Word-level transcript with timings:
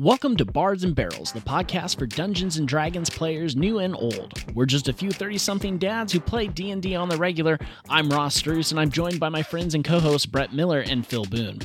Welcome 0.00 0.38
to 0.38 0.46
Bards 0.46 0.82
and 0.82 0.94
Barrels, 0.94 1.30
the 1.30 1.40
podcast 1.40 1.98
for 1.98 2.06
Dungeons 2.06 2.56
and 2.56 2.66
Dragons 2.66 3.10
players 3.10 3.54
new 3.54 3.80
and 3.80 3.94
old. 3.94 4.32
We're 4.54 4.64
just 4.64 4.88
a 4.88 4.94
few 4.94 5.10
30-something 5.10 5.76
dads 5.76 6.10
who 6.10 6.20
play 6.20 6.46
D&D 6.46 6.96
on 6.96 7.10
the 7.10 7.18
regular. 7.18 7.58
I'm 7.86 8.08
Ross 8.08 8.40
Struess, 8.40 8.70
and 8.70 8.80
I'm 8.80 8.90
joined 8.90 9.20
by 9.20 9.28
my 9.28 9.42
friends 9.42 9.74
and 9.74 9.84
co-hosts 9.84 10.24
Brett 10.24 10.54
Miller 10.54 10.80
and 10.80 11.06
Phil 11.06 11.26
Boone. 11.26 11.58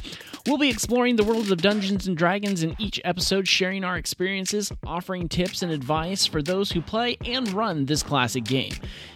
We'll 0.47 0.59
be 0.59 0.69
exploring 0.69 1.15
the 1.15 1.23
worlds 1.23 1.49
of 1.49 1.59
Dungeons 1.59 2.05
and 2.05 2.15
Dragons 2.15 2.61
in 2.61 2.75
each 2.77 3.01
episode, 3.03 3.47
sharing 3.47 3.83
our 3.83 3.97
experiences, 3.97 4.71
offering 4.85 5.27
tips 5.27 5.63
and 5.63 5.71
advice 5.71 6.27
for 6.27 6.43
those 6.43 6.71
who 6.71 6.81
play 6.81 7.17
and 7.25 7.51
run 7.51 7.85
this 7.85 8.03
classic 8.03 8.43
game. 8.43 8.73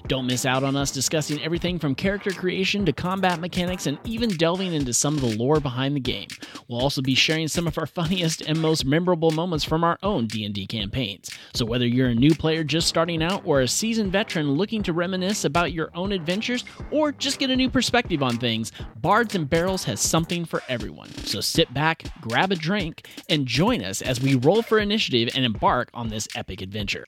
Don't 0.08 0.26
miss 0.26 0.44
out 0.44 0.64
on 0.64 0.76
us 0.76 0.90
discussing 0.90 1.40
everything 1.44 1.78
from 1.78 1.94
character 1.94 2.32
creation 2.32 2.84
to 2.88 2.94
combat 2.94 3.40
mechanics 3.40 3.86
and 3.86 4.00
even 4.06 4.30
delving 4.38 4.74
into 4.74 4.92
some 4.92 5.14
of 5.14 5.22
the 5.22 5.38
lore 5.38 5.60
behind 5.60 5.96
the 5.96 6.00
game. 6.00 6.30
We'll 6.68 6.82
also 6.82 7.04
be 7.04 7.14
sharing 7.14 7.48
some 7.48 7.68
of 7.68 7.78
our 7.78 7.86
funniest 7.86 8.42
and 8.42 8.60
most 8.60 8.84
memorable 8.84 9.30
moments 9.30 9.64
from 9.64 9.84
our 9.84 10.00
own 10.02 10.26
D&D 10.26 10.66
campaigns. 10.66 11.30
So 11.54 11.64
whether 11.64 11.86
you're 11.86 12.08
a 12.08 12.16
new 12.16 12.34
player 12.34 12.64
just 12.64 12.88
starting 12.88 13.22
out 13.22 13.44
or 13.46 13.62
a 13.62 13.68
seasoned 13.68 14.12
veteran 14.12 14.54
looking 14.54 14.82
to 14.82 14.94
reminisce 14.94 15.46
about 15.46 15.74
your 15.74 15.92
own 15.94 16.12
adventures 16.12 16.66
or 16.90 17.12
just 17.12 17.38
get 17.38 17.52
a 17.52 17.56
new 17.56 17.70
perspective 17.70 18.24
on 18.24 18.40
things, 18.40 18.72
Bards 18.96 19.36
and 19.36 19.48
Barrels 19.48 19.84
has 19.84 20.02
something 20.02 20.44
for 20.44 20.64
everyone. 20.68 21.10
So 21.26 21.42
sit 21.42 21.74
back, 21.74 22.04
grab 22.22 22.52
a 22.52 22.56
drink, 22.56 23.08
and 23.30 23.46
join 23.46 23.84
us 23.84 24.02
as 24.02 24.20
we 24.20 24.36
roll 24.36 24.62
for 24.62 24.80
initiative 24.80 25.30
and 25.36 25.46
embark 25.46 25.90
on 25.94 26.10
this 26.10 26.28
epic 26.36 26.62
adventure. 26.62 27.06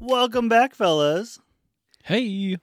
Welcome 0.00 0.48
back, 0.48 0.74
fellas. 0.74 1.38
Hey. 2.04 2.56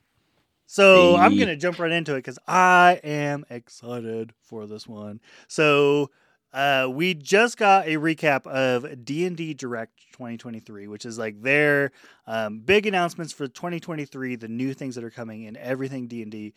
So 0.66 1.16
Hey. 1.16 1.22
I'm 1.22 1.38
gonna 1.38 1.56
jump 1.56 1.80
right 1.80 1.92
into 1.92 2.14
it 2.14 2.20
because 2.20 2.40
I 2.48 3.00
am 3.04 3.46
excited 3.50 4.34
for 4.42 4.66
this 4.66 4.88
one. 4.88 5.20
So 5.48 6.10
uh, 6.54 6.88
we 6.90 7.14
just 7.14 7.58
got 7.58 7.86
a 7.86 7.98
recap 7.98 8.48
of 8.48 9.04
D 9.06 9.26
and 9.26 9.36
D 9.36 9.54
Direct 9.54 9.92
2023, 10.14 10.88
which 10.88 11.06
is 11.06 11.18
like 11.20 11.42
their 11.42 11.92
um, 12.26 12.60
big 12.60 12.88
announcements 12.88 13.34
for 13.34 13.48
2023, 13.48 14.38
the 14.38 14.48
new 14.48 14.74
things 14.74 14.96
that 14.96 15.04
are 15.04 15.12
coming 15.12 15.46
and 15.46 15.58
everything 15.58 16.08
D 16.08 16.22
and 16.22 16.32
D. 16.32 16.54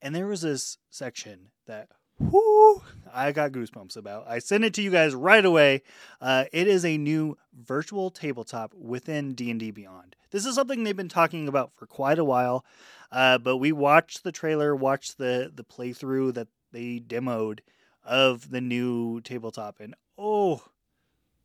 And 0.00 0.14
there 0.14 0.26
was 0.26 0.40
this 0.40 0.78
section 0.90 1.50
that, 1.66 1.88
whoo, 2.18 2.82
I 3.12 3.32
got 3.32 3.52
goosebumps 3.52 3.96
about. 3.96 4.26
I 4.28 4.38
sent 4.38 4.64
it 4.64 4.74
to 4.74 4.82
you 4.82 4.90
guys 4.90 5.14
right 5.14 5.44
away. 5.44 5.82
Uh, 6.20 6.44
it 6.52 6.66
is 6.66 6.84
a 6.84 6.98
new 6.98 7.36
virtual 7.54 8.10
tabletop 8.10 8.74
within 8.74 9.34
D 9.34 9.50
and 9.50 9.60
D 9.60 9.70
Beyond. 9.70 10.16
This 10.30 10.46
is 10.46 10.54
something 10.54 10.82
they've 10.82 10.96
been 10.96 11.08
talking 11.08 11.48
about 11.48 11.72
for 11.74 11.86
quite 11.86 12.18
a 12.18 12.24
while. 12.24 12.64
Uh, 13.10 13.36
but 13.36 13.58
we 13.58 13.72
watched 13.72 14.24
the 14.24 14.32
trailer, 14.32 14.74
watched 14.74 15.18
the 15.18 15.52
the 15.54 15.64
playthrough 15.64 16.34
that 16.34 16.48
they 16.72 16.98
demoed 16.98 17.60
of 18.04 18.50
the 18.50 18.60
new 18.60 19.20
tabletop, 19.20 19.78
and 19.80 19.94
oh, 20.16 20.62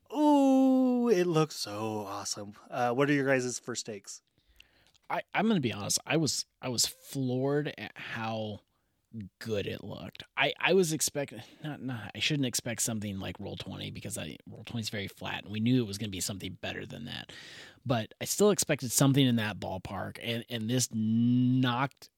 oh, 0.10 1.10
it 1.10 1.28
looks 1.28 1.56
so 1.56 2.06
awesome. 2.08 2.54
Uh, 2.72 2.92
what 2.92 3.10
are 3.10 3.14
your 3.14 3.28
guys' 3.28 3.60
first 3.60 3.86
takes? 3.86 4.22
I, 5.10 5.22
I'm 5.34 5.48
gonna 5.48 5.60
be 5.60 5.74
honest. 5.74 6.00
I 6.06 6.18
was 6.18 6.46
I 6.62 6.70
was 6.70 6.86
floored 6.86 7.74
at 7.78 7.92
how 7.96 8.62
good 9.40 9.68
it 9.68 9.84
looked. 9.84 10.24
I 10.36 10.54
I 10.60 10.74
was 10.74 10.94
expecting 10.94 11.42
not 11.64 11.82
not 11.82 12.12
I 12.16 12.20
shouldn't 12.20 12.46
expect 12.46 12.82
something 12.82 13.20
like 13.20 13.40
Roll 13.40 13.56
Twenty 13.56 13.92
because 13.92 14.18
I 14.18 14.38
Roll 14.50 14.64
Twenty 14.64 14.82
is 14.82 14.90
very 14.90 15.08
flat, 15.08 15.44
and 15.44 15.52
we 15.52 15.60
knew 15.60 15.82
it 15.82 15.88
was 15.88 15.98
gonna 15.98 16.10
be 16.10 16.20
something 16.22 16.58
better 16.62 16.86
than 16.86 17.06
that. 17.06 17.32
But 17.86 18.14
I 18.22 18.26
still 18.26 18.52
expected 18.52 18.92
something 18.92 19.26
in 19.26 19.38
that 19.38 19.60
ballpark, 19.60 20.18
and 20.22 20.46
and 20.50 20.70
this 20.70 20.90
knocked 20.92 22.10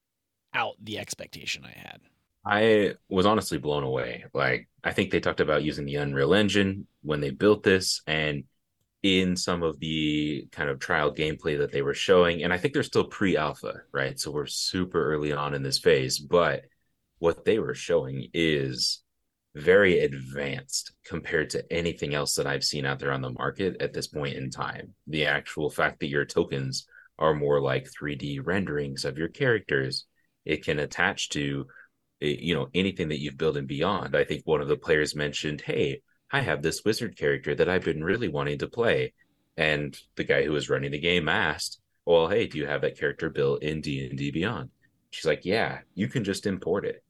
out 0.54 0.74
the 0.82 0.98
expectation 0.98 1.64
I 1.64 1.78
had. 1.78 2.00
I 2.44 2.94
was 3.08 3.26
honestly 3.26 3.58
blown 3.58 3.84
away. 3.84 4.24
Like, 4.32 4.68
I 4.82 4.92
think 4.92 5.10
they 5.10 5.20
talked 5.20 5.40
about 5.40 5.62
using 5.62 5.84
the 5.84 5.96
Unreal 5.96 6.32
Engine 6.34 6.86
when 7.02 7.20
they 7.20 7.30
built 7.30 7.62
this, 7.62 8.00
and 8.06 8.44
in 9.02 9.34
some 9.36 9.62
of 9.62 9.78
the 9.80 10.46
kind 10.52 10.68
of 10.68 10.78
trial 10.78 11.14
gameplay 11.14 11.58
that 11.58 11.72
they 11.72 11.82
were 11.82 11.94
showing. 11.94 12.42
And 12.42 12.52
I 12.52 12.58
think 12.58 12.74
they're 12.74 12.82
still 12.82 13.04
pre 13.04 13.36
alpha, 13.36 13.82
right? 13.92 14.18
So 14.18 14.30
we're 14.30 14.46
super 14.46 15.12
early 15.12 15.32
on 15.32 15.54
in 15.54 15.62
this 15.62 15.78
phase. 15.78 16.18
But 16.18 16.64
what 17.20 17.44
they 17.44 17.58
were 17.58 17.74
showing 17.74 18.26
is 18.34 19.02
very 19.54 20.00
advanced 20.00 20.92
compared 21.04 21.50
to 21.50 21.72
anything 21.72 22.14
else 22.14 22.34
that 22.34 22.46
I've 22.46 22.64
seen 22.64 22.86
out 22.86 22.98
there 22.98 23.12
on 23.12 23.20
the 23.20 23.30
market 23.30 23.76
at 23.80 23.92
this 23.92 24.06
point 24.06 24.36
in 24.36 24.50
time. 24.50 24.94
The 25.06 25.26
actual 25.26 25.70
fact 25.70 26.00
that 26.00 26.08
your 26.08 26.24
tokens 26.24 26.86
are 27.18 27.34
more 27.34 27.60
like 27.60 27.88
3D 27.90 28.40
renderings 28.44 29.04
of 29.04 29.18
your 29.18 29.28
characters, 29.28 30.06
it 30.44 30.64
can 30.64 30.78
attach 30.78 31.28
to 31.30 31.66
eh, 32.22 32.36
you 32.38 32.54
know 32.54 32.68
anything 32.74 33.08
that 33.08 33.20
you've 33.20 33.36
built 33.36 33.56
and 33.56 33.68
beyond. 33.68 34.16
I 34.16 34.24
think 34.24 34.46
one 34.46 34.62
of 34.62 34.68
the 34.68 34.76
players 34.76 35.14
mentioned, 35.14 35.60
"Hey, 35.60 36.02
I 36.32 36.40
have 36.40 36.62
this 36.62 36.84
wizard 36.84 37.16
character 37.16 37.54
that 37.54 37.68
I've 37.68 37.84
been 37.84 38.02
really 38.02 38.28
wanting 38.28 38.58
to 38.58 38.68
play," 38.68 39.12
and 39.56 39.96
the 40.16 40.24
guy 40.24 40.44
who 40.44 40.52
was 40.52 40.70
running 40.70 40.92
the 40.92 40.98
game 40.98 41.28
asked, 41.28 41.80
"Well, 42.06 42.28
hey, 42.28 42.46
do 42.46 42.56
you 42.58 42.66
have 42.66 42.80
that 42.82 42.98
character 42.98 43.28
built 43.28 43.62
in 43.62 43.82
D 43.82 44.06
and 44.08 44.16
D 44.16 44.30
Beyond?" 44.30 44.70
She's 45.10 45.26
like, 45.26 45.44
"Yeah, 45.44 45.80
you 45.94 46.08
can 46.08 46.24
just 46.24 46.46
import 46.46 46.86
it." 46.86 47.02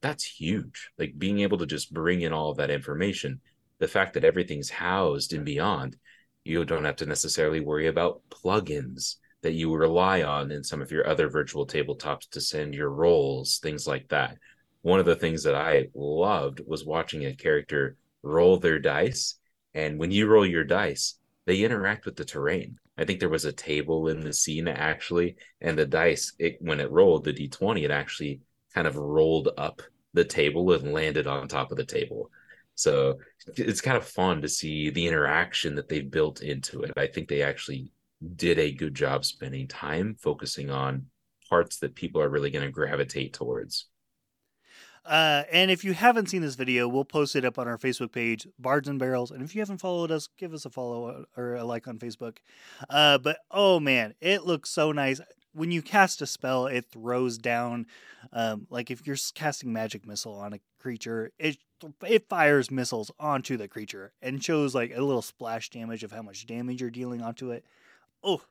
That's 0.00 0.24
huge. 0.24 0.90
Like 0.98 1.18
being 1.18 1.40
able 1.40 1.58
to 1.58 1.66
just 1.66 1.92
bring 1.92 2.22
in 2.22 2.32
all 2.32 2.50
of 2.50 2.58
that 2.58 2.70
information, 2.70 3.40
the 3.78 3.88
fact 3.88 4.14
that 4.14 4.24
everything's 4.24 4.70
housed 4.70 5.32
and 5.32 5.44
Beyond, 5.44 5.96
you 6.44 6.64
don't 6.64 6.84
have 6.84 6.96
to 6.96 7.06
necessarily 7.06 7.60
worry 7.60 7.86
about 7.86 8.22
plugins 8.30 9.16
that 9.42 9.52
you 9.52 9.74
rely 9.74 10.22
on 10.22 10.50
in 10.50 10.64
some 10.64 10.80
of 10.82 10.90
your 10.90 11.06
other 11.06 11.28
virtual 11.28 11.66
tabletops 11.66 12.28
to 12.30 12.40
send 12.40 12.74
your 12.74 12.90
rolls, 12.90 13.58
things 13.58 13.86
like 13.86 14.08
that. 14.08 14.36
One 14.82 15.00
of 15.00 15.06
the 15.06 15.16
things 15.16 15.42
that 15.44 15.54
I 15.54 15.88
loved 15.94 16.60
was 16.66 16.84
watching 16.84 17.24
a 17.24 17.34
character 17.34 17.96
roll 18.22 18.58
their 18.58 18.78
dice. 18.78 19.38
And 19.74 19.98
when 19.98 20.10
you 20.10 20.26
roll 20.26 20.46
your 20.46 20.64
dice, 20.64 21.18
they 21.46 21.62
interact 21.62 22.04
with 22.04 22.16
the 22.16 22.24
terrain. 22.24 22.78
I 22.96 23.04
think 23.04 23.20
there 23.20 23.28
was 23.28 23.44
a 23.44 23.52
table 23.52 24.08
in 24.08 24.20
the 24.20 24.32
scene 24.32 24.66
actually, 24.66 25.36
and 25.60 25.78
the 25.78 25.86
dice, 25.86 26.32
it, 26.38 26.58
when 26.60 26.80
it 26.80 26.90
rolled 26.90 27.24
the 27.24 27.32
d20, 27.32 27.84
it 27.84 27.90
actually 27.92 28.40
kind 28.74 28.86
of 28.86 28.96
rolled 28.96 29.50
up 29.56 29.82
the 30.14 30.24
table 30.24 30.72
and 30.72 30.92
landed 30.92 31.26
on 31.26 31.48
top 31.48 31.70
of 31.70 31.76
the 31.76 31.84
table. 31.84 32.30
So 32.74 33.18
it's 33.56 33.80
kind 33.80 33.96
of 33.96 34.06
fun 34.06 34.42
to 34.42 34.48
see 34.48 34.90
the 34.90 35.06
interaction 35.06 35.74
that 35.74 35.88
they've 35.88 36.10
built 36.10 36.42
into 36.42 36.82
it. 36.82 36.92
I 36.96 37.06
think 37.06 37.28
they 37.28 37.42
actually 37.42 37.90
did 38.36 38.58
a 38.58 38.72
good 38.72 38.94
job 38.94 39.24
spending 39.24 39.66
time 39.66 40.16
focusing 40.20 40.70
on 40.70 41.06
parts 41.48 41.78
that 41.78 41.94
people 41.94 42.20
are 42.20 42.28
really 42.28 42.50
going 42.50 42.64
to 42.64 42.70
gravitate 42.70 43.32
towards. 43.32 43.86
Uh, 45.04 45.44
and 45.50 45.70
if 45.70 45.84
you 45.84 45.94
haven't 45.94 46.28
seen 46.28 46.42
this 46.42 46.54
video, 46.54 46.86
we'll 46.86 47.04
post 47.04 47.34
it 47.34 47.44
up 47.44 47.58
on 47.58 47.66
our 47.66 47.78
Facebook 47.78 48.12
page, 48.12 48.46
Bards 48.58 48.88
and 48.88 48.98
Barrels. 48.98 49.30
And 49.30 49.42
if 49.42 49.54
you 49.54 49.60
haven't 49.60 49.78
followed 49.78 50.10
us, 50.10 50.28
give 50.36 50.52
us 50.52 50.66
a 50.66 50.70
follow 50.70 51.24
or 51.36 51.54
a 51.54 51.64
like 51.64 51.88
on 51.88 51.98
Facebook. 51.98 52.36
Uh, 52.90 53.16
but 53.16 53.38
oh 53.50 53.80
man, 53.80 54.14
it 54.20 54.44
looks 54.44 54.70
so 54.70 54.92
nice. 54.92 55.20
When 55.52 55.70
you 55.70 55.82
cast 55.82 56.22
a 56.22 56.26
spell, 56.26 56.66
it 56.66 56.86
throws 56.90 57.38
down, 57.38 57.86
um, 58.32 58.66
like 58.70 58.90
if 58.90 59.06
you're 59.06 59.16
casting 59.34 59.72
magic 59.72 60.06
missile 60.06 60.34
on 60.34 60.52
a 60.52 60.60
creature, 60.80 61.32
it 61.38 61.58
it 62.06 62.28
fires 62.28 62.70
missiles 62.70 63.10
onto 63.18 63.56
the 63.56 63.68
creature 63.68 64.12
and 64.20 64.42
shows 64.42 64.74
like 64.74 64.92
a 64.94 65.00
little 65.00 65.22
splash 65.22 65.70
damage 65.70 66.02
of 66.02 66.12
how 66.12 66.22
much 66.22 66.46
damage 66.46 66.80
you're 66.80 66.90
dealing 66.90 67.22
onto 67.22 67.50
it. 67.50 67.64
Oh, 68.22 68.42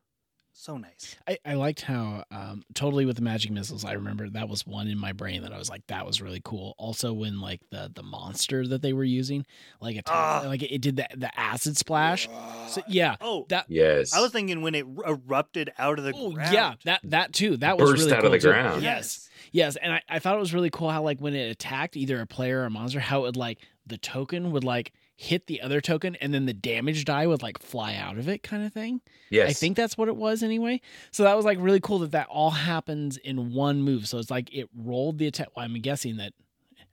so 0.60 0.76
nice. 0.78 1.16
I, 1.28 1.38
I 1.46 1.54
liked 1.54 1.82
how 1.82 2.24
um, 2.32 2.64
totally 2.74 3.06
with 3.06 3.16
the 3.16 3.22
magic 3.22 3.52
missiles. 3.52 3.86
I 3.86 3.94
remember 3.94 4.28
that 4.30 4.50
was 4.50 4.66
one 4.66 4.88
in 4.88 4.98
my 4.98 5.12
brain 5.14 5.44
that 5.44 5.54
I 5.54 5.58
was 5.58 5.70
like, 5.70 5.86
that 5.88 6.06
was 6.06 6.22
really 6.22 6.42
cool. 6.44 6.74
Also, 6.78 7.14
when 7.14 7.40
like 7.40 7.62
the 7.70 7.92
the 7.94 8.04
monster 8.04 8.66
that 8.68 8.82
they 8.82 8.92
were 8.92 9.04
using, 9.04 9.46
like 9.80 9.96
attacked, 9.98 10.10
Ah. 10.46 10.48
like 10.48 10.64
it 10.64 10.82
did 10.82 10.98
the 10.98 11.08
the 11.16 11.40
acid 11.40 11.78
splash. 11.78 12.28
So 12.70 12.82
yeah, 12.88 13.16
Oh, 13.22 13.46
that 13.50 13.66
Yes. 13.70 14.14
I 14.14 14.20
was 14.20 14.32
thinking 14.32 14.62
when 14.62 14.74
it 14.76 14.86
erupted 15.06 15.72
out 15.78 16.00
of 16.00 16.06
the 16.06 16.14
oh 16.16 16.32
ground. 16.32 16.54
yeah, 16.54 16.74
that 16.86 17.02
that 17.04 17.34
too. 17.34 17.58
That 17.58 17.78
was 17.78 17.92
Burst 17.92 18.04
really 18.06 18.14
out 18.14 18.22
cool 18.24 18.34
of 18.34 18.42
the 18.42 18.48
too. 18.48 18.52
ground. 18.52 18.82
Yes, 18.84 19.30
yes, 19.52 19.76
and 19.76 19.94
I, 19.94 20.02
I 20.10 20.20
thought 20.20 20.36
it 20.36 20.40
was 20.40 20.54
really 20.54 20.70
cool 20.72 20.90
how 20.90 21.04
like 21.04 21.20
when 21.20 21.36
it 21.36 21.52
attacked 21.52 21.96
either 21.96 22.20
a 22.20 22.26
player 22.26 22.62
or 22.62 22.66
a 22.66 22.70
monster, 22.70 23.00
how 23.00 23.20
it 23.20 23.24
would 23.24 23.38
like 23.38 23.60
the 23.86 23.98
token 23.98 24.52
would 24.52 24.64
like 24.64 24.92
hit 25.20 25.48
the 25.48 25.60
other 25.62 25.82
token 25.82 26.16
and 26.18 26.32
then 26.32 26.46
the 26.46 26.54
damage 26.54 27.04
die 27.04 27.26
would 27.26 27.42
like 27.42 27.58
fly 27.60 27.96
out 27.96 28.18
of 28.20 28.30
it 28.30 28.44
kind 28.44 28.64
of 28.64 28.72
thing. 28.72 29.02
yes. 29.32 29.50
I 29.50 29.54
think 29.54 29.76
that's 29.76 29.98
what 29.98 30.08
it 30.08 30.16
was 30.16 30.44
anyway. 30.44 30.80
So 31.12 31.24
that 31.24 31.36
was 31.36 31.44
like 31.44 31.58
really 31.60 31.80
cool 31.80 32.00
that 32.00 32.12
that 32.12 32.28
all 32.28 32.52
happens 32.52 33.18
in 33.18 33.52
one 33.52 33.82
move. 33.82 34.08
So 34.08 34.20
it's 34.20 34.30
like 34.30 34.54
it 34.54 34.70
rolled 34.76 35.18
the 35.18 35.26
attack. 35.26 35.50
Well, 35.56 35.66
I'm 35.66 35.74
guessing 35.82 36.18
that 36.18 36.34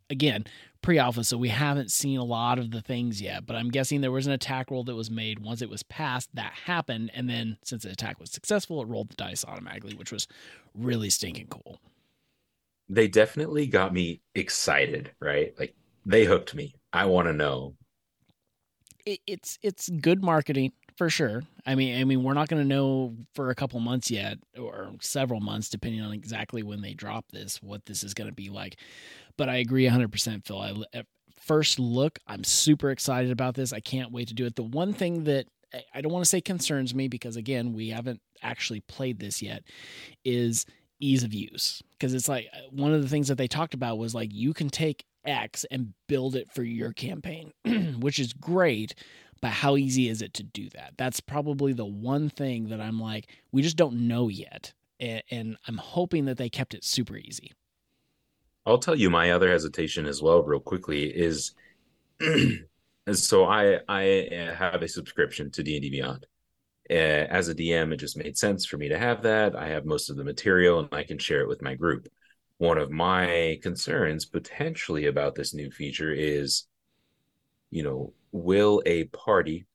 again 0.09 0.47
pre-alpha, 0.81 1.25
so 1.25 1.39
we 1.39 1.49
haven't 1.49 1.91
seen 1.91 2.19
a 2.19 2.25
lot 2.25 2.59
of 2.59 2.71
the 2.71 2.81
things 2.81 3.21
yet. 3.21 3.47
But 3.47 3.57
I'm 3.57 3.71
guessing 3.71 4.01
there 4.01 4.11
was 4.11 4.27
an 4.27 4.33
attack 4.33 4.71
roll 4.71 4.85
that 4.85 4.95
was 4.95 5.11
made 5.11 5.39
once 5.39 5.63
it 5.63 5.71
was 5.71 5.83
passed. 5.83 6.29
That 6.35 6.53
happened, 6.53 7.11
and 7.15 7.29
then 7.29 7.57
since 7.63 7.85
the 7.85 7.91
attack 7.91 8.21
was 8.21 8.31
successful, 8.31 8.83
it 8.83 8.89
rolled 8.89 9.11
the 9.11 9.17
dice 9.17 9.45
automatically, 9.47 9.95
which 9.95 10.13
was 10.13 10.27
really 10.75 11.09
stinking 11.11 11.47
cool. 11.49 11.79
they 12.89 13.09
definitely 13.09 13.67
got 13.67 13.93
me 13.95 14.21
excited, 14.35 15.11
right? 15.21 15.55
Like 15.59 15.75
they 16.07 16.25
hooked 16.25 16.55
me. 16.55 16.75
I 16.93 17.07
want 17.07 17.29
to 17.29 17.33
know. 17.33 17.75
It, 19.07 19.21
it's 19.27 19.59
it's 19.63 19.89
good 19.89 20.23
marketing 20.23 20.73
for 20.97 21.11
sure. 21.11 21.43
I 21.67 21.75
mean, 21.75 22.01
I 22.01 22.05
mean, 22.05 22.23
we're 22.23 22.35
not 22.35 22.49
going 22.49 22.63
to 22.63 22.69
know 22.69 23.15
for 23.35 23.51
a 23.51 23.55
couple 23.55 23.81
months 23.81 24.11
yet, 24.11 24.39
or 24.59 24.93
several 25.01 25.41
months, 25.41 25.69
depending 25.69 26.01
on 26.01 26.13
exactly 26.13 26.63
when 26.63 26.81
they 26.81 26.95
drop 26.95 27.27
this, 27.33 27.61
what 27.63 27.85
this 27.87 28.05
is 28.05 28.15
going 28.15 28.29
to 28.29 28.35
be 28.35 28.49
like. 28.49 28.77
But 29.37 29.49
I 29.49 29.57
agree 29.57 29.85
100%, 29.87 30.47
Phil. 30.47 30.87
I, 30.95 31.03
first 31.37 31.79
look, 31.79 32.21
I'm 32.27 32.45
super 32.45 32.91
excited 32.91 33.31
about 33.31 33.55
this. 33.55 33.73
I 33.73 33.81
can't 33.81 34.13
wait 34.13 34.29
to 34.29 34.35
do 34.35 34.47
it. 34.47 34.55
The 34.55 34.63
one 34.63 34.93
thing 34.93 35.25
that 35.25 35.47
I 35.93 36.01
don't 36.01 36.13
want 36.13 36.25
to 36.25 36.29
say 36.29 36.41
concerns 36.41 36.95
me 36.95 37.09
because 37.09 37.37
again, 37.37 37.73
we 37.73 37.89
haven't 37.89 38.21
actually 38.43 38.81
played 38.81 39.19
this 39.19 39.43
yet 39.43 39.65
is 40.25 40.67
ease 41.01 41.25
of 41.25 41.35
use 41.35 41.83
because 41.93 42.15
it's 42.15 42.29
like 42.29 42.47
uh, 42.55 42.59
one 42.71 42.95
of 42.95 43.03
the 43.03 43.09
things 43.09 43.29
that 43.29 43.37
they 43.37 43.49
talked 43.49 43.75
about 43.75 43.99
was 43.99 44.15
like 44.15 44.33
you 44.33 44.55
can 44.55 44.71
take 44.71 45.05
X 45.25 45.65
and 45.71 45.95
build 46.07 46.37
it 46.37 46.51
for 46.53 46.63
your 46.63 46.93
campaign, 46.93 47.53
which 47.99 48.19
is 48.19 48.33
great. 48.33 48.95
But 49.41 49.51
how 49.51 49.77
easy 49.77 50.09
is 50.09 50.23
it 50.23 50.33
to 50.35 50.43
do 50.43 50.69
that? 50.71 50.95
That's 50.97 51.21
probably 51.21 51.73
the 51.73 51.85
one 51.85 52.31
thing 52.31 52.69
that 52.69 52.81
I'm 52.81 52.99
like, 52.99 53.31
we 53.53 53.63
just 53.63 53.77
don't 53.77 54.09
know 54.09 54.29
yet. 54.29 54.73
And, 55.01 55.59
I'm 55.69 55.77
hoping 55.77 56.25
that 56.27 56.39
they 56.39 56.49
kept 56.49 56.73
it 56.73 56.83
super 56.83 57.17
easy. 57.17 57.53
I'll 58.65 58.79
tell 58.79 58.95
you 58.95 59.11
my 59.11 59.33
other 59.33 59.51
hesitation 59.51 60.07
as 60.07 60.23
well, 60.23 60.43
real 60.43 60.61
quickly, 60.61 61.05
is 61.05 61.53
so 63.13 63.45
I 63.45 63.81
I 63.87 64.29
uh, 64.29 64.55
have 64.55 64.83
a 64.83 64.89
subscription 64.89 65.51
to 65.51 65.63
D 65.63 65.77
and 65.77 65.83
D 65.83 65.91
Beyond. 65.91 66.27
Uh, 66.91 66.95
as 66.95 67.49
a 67.49 67.55
DM, 67.55 67.93
it 67.93 67.97
just 67.97 68.17
made 68.17 68.37
sense 68.37 68.65
for 68.65 68.77
me 68.77 68.89
to 68.89 68.99
have 68.99 69.23
that. 69.23 69.57
I 69.57 69.69
have 69.69 69.85
most 69.85 70.11
of 70.11 70.17
the 70.17 70.25
material, 70.25 70.81
and 70.81 70.89
I 70.93 71.03
can 71.03 71.19
share 71.19 71.41
it 71.41 71.49
with 71.49 71.63
my 71.63 71.75
group. 71.75 72.09
One 72.59 72.79
of 72.79 72.91
my 72.91 73.59
concerns 73.63 74.25
potentially 74.25 75.07
about 75.07 75.35
this 75.35 75.55
new 75.55 75.71
feature 75.71 76.13
is, 76.13 76.67
you 77.71 77.83
know, 77.83 78.13
will 78.33 78.83
a 78.87 79.05
party 79.05 79.67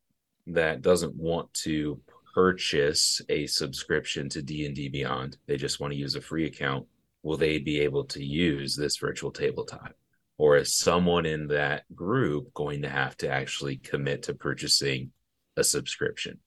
that 0.48 0.82
doesn't 0.82 1.16
want 1.16 1.54
to 1.54 2.00
purchase 2.34 3.22
a 3.30 3.48
subscription 3.48 4.30
to 4.30 4.42
D&D 4.42 4.90
Beyond, 4.90 5.38
they 5.48 5.58
just 5.58 5.80
want 5.80 5.94
to 5.94 6.00
use 6.00 6.16
a 6.16 6.22
free 6.22 6.46
account, 6.46 6.86
will 7.24 7.38
they 7.38 7.58
be 7.58 7.82
able 7.82 8.06
to 8.06 8.24
use 8.24 8.76
this 8.76 8.98
virtual 8.98 9.32
tabletop? 9.32 9.94
Or 10.38 10.56
is 10.56 10.74
someone 10.74 11.26
in 11.26 11.48
that 11.48 11.84
group 11.94 12.54
going 12.54 12.84
to 12.84 12.90
have 12.90 13.18
to 13.18 13.30
actually 13.30 13.78
commit 13.78 14.24
to 14.24 14.34
purchasing 14.34 15.12
a 15.58 15.64
subscription? 15.64 16.40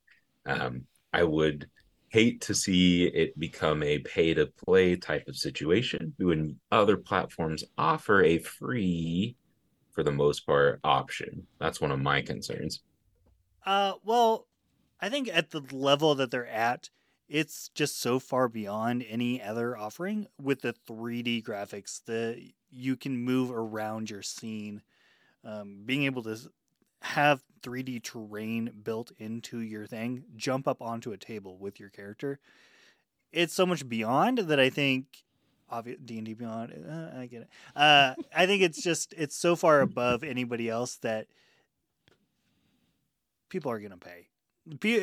Um, 0.47 0.87
I 1.13 1.25
would 1.25 1.69
hate 2.13 2.43
to 2.43 2.55
see 2.55 3.05
it 3.05 3.39
become 3.39 3.83
a 3.83 3.99
pay 4.01 4.35
to 4.35 4.47
play 4.47 4.97
type 4.97 5.27
of 5.29 5.37
situation 5.37 6.15
when 6.19 6.61
other 6.71 6.97
platforms 6.97 7.65
offer 7.79 8.23
a 8.23 8.39
free, 8.39 9.35
for 9.93 10.03
the 10.03 10.13
most 10.13 10.47
part, 10.47 10.79
option. 10.85 11.47
That's 11.59 11.81
one 11.81 11.91
of 11.91 12.01
my 12.01 12.21
concerns. 12.21 12.83
Uh, 13.65 13.95
well, 14.05 14.47
I 15.01 15.09
think 15.09 15.31
at 15.33 15.51
the 15.51 15.63
level 15.73 16.15
that 16.17 16.31
they're 16.31 16.47
at, 16.47 16.91
it's 17.29 17.71
just 17.75 17.99
so 17.99 18.19
far 18.19 18.47
beyond 18.47 19.05
any 19.09 19.43
other 19.43 19.75
offering 19.75 20.27
with 20.39 20.61
the 20.61 20.75
3D 20.87 21.43
graphics 21.43 22.05
that 22.05 22.43
you 22.71 22.95
can 22.95 23.17
move 23.17 23.51
around 23.51 24.11
your 24.11 24.23
scene. 24.23 24.83
Um, 25.45 25.83
being 25.87 26.05
able 26.05 26.23
to 26.25 26.39
have 27.03 27.43
3D 27.63 28.03
terrain 28.03 28.71
built 28.83 29.13
into 29.19 29.61
your 29.61 29.87
thing, 29.87 30.25
jump 30.37 30.67
up 30.67 30.81
onto 30.81 31.13
a 31.13 31.17
table 31.17 31.57
with 31.59 31.79
your 31.79 31.89
character. 31.89 32.39
It's 33.33 33.55
so 33.55 33.67
much 33.67 33.89
beyond 33.89 34.39
that 34.39 34.61
I 34.61 34.71
think 34.71 35.07
D 36.05 36.19
and 36.19 36.27
D 36.27 36.35
Beyond. 36.35 36.73
Uh, 36.89 37.19
I 37.19 37.27
get 37.27 37.43
it. 37.43 37.49
Uh, 37.75 38.15
I 38.37 38.47
think 38.47 38.63
it's 38.63 38.83
just 38.83 39.15
it's 39.17 39.37
so 39.37 39.57
far 39.57 39.81
above 39.81 40.23
anybody 40.23 40.69
else 40.69 40.97
that 40.97 41.27
people 43.49 43.71
are 43.71 43.81
gonna 43.81 43.97
pay. 43.97 44.29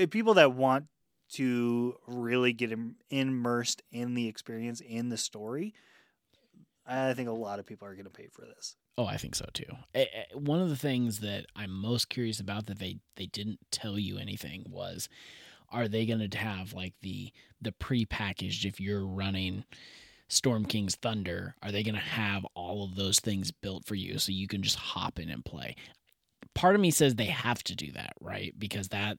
people 0.08 0.36
that 0.36 0.54
want 0.54 0.86
to 1.32 1.96
really 2.08 2.54
get 2.54 2.72
immersed 3.10 3.84
in 3.92 4.16
the 4.16 4.28
experience 4.28 4.82
in 4.82 5.10
the 5.10 5.18
story 5.18 5.74
I 6.90 7.14
think 7.14 7.30
a 7.30 7.34
lot 7.34 7.60
of 7.60 7.66
people 7.66 7.88
are 7.88 7.94
going 7.94 8.06
to 8.06 8.12
pay 8.12 8.28
for 8.32 8.42
this. 8.42 8.76
Oh, 8.98 9.06
I 9.06 9.18
think 9.18 9.36
so 9.36 9.46
too. 9.54 9.66
One 10.34 10.60
of 10.60 10.70
the 10.70 10.76
things 10.76 11.20
that 11.20 11.46
I'm 11.56 11.72
most 11.72 12.10
curious 12.10 12.40
about 12.40 12.66
that 12.66 12.80
they 12.80 12.98
they 13.16 13.28
didn't 13.28 13.60
tell 13.72 14.00
you 14.00 14.18
anything 14.18 14.66
was, 14.70 15.08
are 15.70 15.88
they 15.88 16.06
going 16.06 16.28
to 16.28 16.38
have 16.38 16.74
like 16.74 16.96
the 17.02 17.32
the 17.62 17.72
pre-packaged 17.72 18.66
if 18.66 18.80
you're 18.80 19.06
running 19.06 19.64
Storm 20.28 20.66
King's 20.66 20.96
Thunder? 20.96 21.56
Are 21.62 21.72
they 21.72 21.84
going 21.84 21.96
to 21.96 22.02
have 22.02 22.46
all 22.56 22.84
of 22.84 22.96
those 22.96 23.20
things 23.20 23.52
built 23.52 23.86
for 23.86 23.96
you 23.96 24.20
so 24.20 24.32
you 24.32 24.48
can 24.48 24.64
just 24.64 24.78
hop 24.78 25.20
in 25.20 25.30
and 25.30 25.46
play? 25.46 25.76
Part 26.56 26.76
of 26.76 26.82
me 26.82 26.92
says 26.92 27.16
they 27.16 27.26
have 27.26 27.64
to 27.66 27.76
do 27.76 27.92
that, 27.92 28.14
right? 28.20 28.54
Because 28.58 28.90
that 28.90 29.18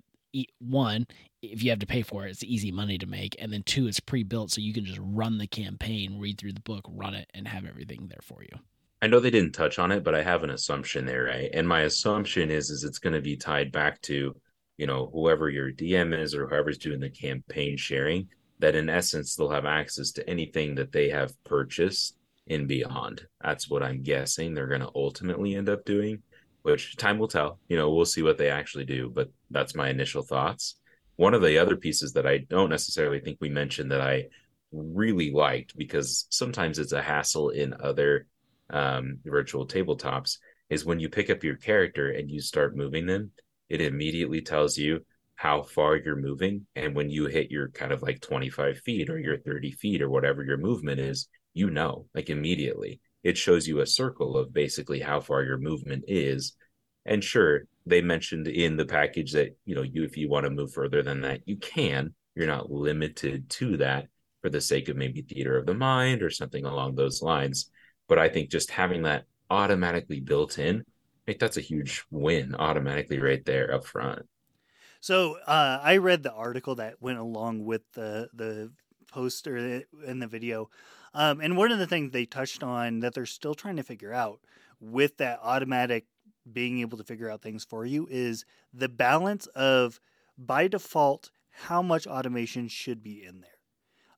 one, 0.58 1.06
if 1.42 1.62
you 1.62 1.70
have 1.70 1.78
to 1.80 1.86
pay 1.86 2.02
for 2.02 2.26
it, 2.26 2.30
it's 2.30 2.44
easy 2.44 2.70
money 2.70 2.98
to 2.98 3.06
make, 3.06 3.36
and 3.38 3.52
then 3.52 3.62
two, 3.62 3.86
it's 3.86 4.00
pre-built, 4.00 4.50
so 4.50 4.60
you 4.60 4.74
can 4.74 4.84
just 4.84 5.00
run 5.02 5.38
the 5.38 5.46
campaign, 5.46 6.18
read 6.18 6.38
through 6.38 6.52
the 6.52 6.60
book, 6.60 6.84
run 6.88 7.14
it, 7.14 7.28
and 7.34 7.48
have 7.48 7.64
everything 7.64 8.08
there 8.08 8.20
for 8.22 8.42
you. 8.42 8.58
I 9.02 9.06
know 9.06 9.18
they 9.18 9.30
didn't 9.30 9.52
touch 9.52 9.78
on 9.78 9.92
it, 9.92 10.04
but 10.04 10.14
I 10.14 10.22
have 10.22 10.44
an 10.44 10.50
assumption 10.50 11.06
there, 11.06 11.24
right? 11.24 11.50
And 11.54 11.66
my 11.66 11.82
assumption 11.82 12.50
is 12.50 12.70
is 12.70 12.84
it's 12.84 12.98
going 12.98 13.14
to 13.14 13.22
be 13.22 13.36
tied 13.36 13.72
back 13.72 14.00
to, 14.02 14.36
you 14.76 14.86
know, 14.86 15.10
whoever 15.12 15.48
your 15.48 15.72
DM 15.72 16.18
is 16.18 16.34
or 16.34 16.46
whoever's 16.46 16.78
doing 16.78 17.00
the 17.00 17.08
campaign 17.08 17.76
sharing. 17.76 18.28
That 18.58 18.76
in 18.76 18.90
essence 18.90 19.34
they'll 19.34 19.48
have 19.48 19.64
access 19.64 20.10
to 20.12 20.28
anything 20.28 20.74
that 20.74 20.92
they 20.92 21.08
have 21.08 21.32
purchased 21.44 22.16
in 22.46 22.66
Beyond. 22.66 23.26
That's 23.42 23.70
what 23.70 23.82
I'm 23.82 24.02
guessing 24.02 24.52
they're 24.52 24.66
going 24.66 24.82
to 24.82 24.90
ultimately 24.94 25.54
end 25.54 25.70
up 25.70 25.86
doing 25.86 26.22
which 26.62 26.96
time 26.96 27.18
will 27.18 27.28
tell. 27.28 27.58
You 27.68 27.76
know, 27.76 27.90
we'll 27.90 28.04
see 28.04 28.22
what 28.22 28.38
they 28.38 28.50
actually 28.50 28.84
do, 28.84 29.10
but 29.12 29.30
that's 29.50 29.74
my 29.74 29.88
initial 29.88 30.22
thoughts. 30.22 30.76
One 31.16 31.34
of 31.34 31.42
the 31.42 31.58
other 31.58 31.76
pieces 31.76 32.12
that 32.14 32.26
I 32.26 32.38
don't 32.38 32.70
necessarily 32.70 33.20
think 33.20 33.38
we 33.40 33.50
mentioned 33.50 33.90
that 33.92 34.00
I 34.00 34.26
really 34.72 35.32
liked 35.32 35.76
because 35.76 36.26
sometimes 36.30 36.78
it's 36.78 36.92
a 36.92 37.02
hassle 37.02 37.50
in 37.50 37.74
other 37.82 38.26
um, 38.70 39.18
virtual 39.24 39.66
tabletops 39.66 40.38
is 40.70 40.84
when 40.84 41.00
you 41.00 41.08
pick 41.08 41.28
up 41.28 41.42
your 41.42 41.56
character 41.56 42.10
and 42.10 42.30
you 42.30 42.40
start 42.40 42.76
moving 42.76 43.06
them, 43.06 43.32
it 43.68 43.80
immediately 43.80 44.40
tells 44.40 44.78
you 44.78 45.04
how 45.34 45.62
far 45.62 45.96
you're 45.96 46.16
moving. 46.16 46.66
And 46.76 46.94
when 46.94 47.10
you 47.10 47.26
hit 47.26 47.50
your 47.50 47.68
kind 47.70 47.92
of 47.92 48.02
like 48.02 48.20
25 48.20 48.78
feet 48.78 49.10
or 49.10 49.18
your 49.18 49.38
30 49.38 49.72
feet 49.72 50.02
or 50.02 50.08
whatever 50.08 50.44
your 50.44 50.58
movement 50.58 51.00
is, 51.00 51.28
you 51.54 51.70
know, 51.70 52.06
like 52.14 52.30
immediately 52.30 53.00
it 53.22 53.36
shows 53.36 53.66
you 53.66 53.80
a 53.80 53.86
circle 53.86 54.36
of 54.36 54.52
basically 54.52 55.00
how 55.00 55.20
far 55.20 55.42
your 55.42 55.58
movement 55.58 56.04
is. 56.08 56.54
And 57.04 57.22
sure, 57.22 57.64
they 57.90 58.02
mentioned 58.02 58.48
in 58.48 58.76
the 58.76 58.86
package 58.86 59.32
that, 59.32 59.56
you 59.64 59.74
know, 59.74 59.82
you 59.82 60.04
if 60.04 60.16
you 60.16 60.28
want 60.28 60.44
to 60.44 60.50
move 60.50 60.72
further 60.72 61.02
than 61.02 61.20
that, 61.22 61.40
you 61.46 61.56
can. 61.56 62.14
You're 62.34 62.46
not 62.46 62.70
limited 62.70 63.50
to 63.50 63.76
that 63.78 64.06
for 64.40 64.48
the 64.48 64.60
sake 64.60 64.88
of 64.88 64.96
maybe 64.96 65.22
theater 65.22 65.58
of 65.58 65.66
the 65.66 65.74
mind 65.74 66.22
or 66.22 66.30
something 66.30 66.64
along 66.64 66.94
those 66.94 67.20
lines. 67.20 67.70
But 68.08 68.18
I 68.18 68.28
think 68.28 68.50
just 68.50 68.70
having 68.70 69.02
that 69.02 69.24
automatically 69.50 70.20
built 70.20 70.58
in, 70.58 70.84
think 71.30 71.38
that's 71.38 71.56
a 71.56 71.60
huge 71.60 72.04
win 72.10 72.56
automatically 72.56 73.20
right 73.20 73.44
there 73.44 73.72
up 73.72 73.86
front. 73.86 74.22
So 75.00 75.36
uh, 75.46 75.78
I 75.80 75.98
read 75.98 76.22
the 76.22 76.32
article 76.32 76.74
that 76.76 77.00
went 77.00 77.18
along 77.18 77.64
with 77.64 77.82
the 77.92 78.28
the 78.34 78.72
poster 79.06 79.82
in 80.06 80.18
the 80.18 80.26
video 80.26 80.70
um, 81.14 81.40
and 81.40 81.56
one 81.56 81.72
of 81.72 81.80
the 81.80 81.86
things 81.86 82.12
they 82.12 82.26
touched 82.26 82.62
on 82.62 83.00
that 83.00 83.12
they're 83.12 83.26
still 83.26 83.54
trying 83.54 83.74
to 83.76 83.82
figure 83.82 84.12
out 84.12 84.40
with 84.80 85.16
that 85.16 85.40
automatic 85.42 86.06
being 86.50 86.80
able 86.80 86.98
to 86.98 87.04
figure 87.04 87.30
out 87.30 87.42
things 87.42 87.64
for 87.64 87.84
you 87.84 88.06
is 88.10 88.44
the 88.72 88.88
balance 88.88 89.46
of 89.48 90.00
by 90.38 90.68
default 90.68 91.30
how 91.50 91.82
much 91.82 92.06
automation 92.06 92.68
should 92.68 93.02
be 93.02 93.24
in 93.24 93.40
there. 93.40 93.50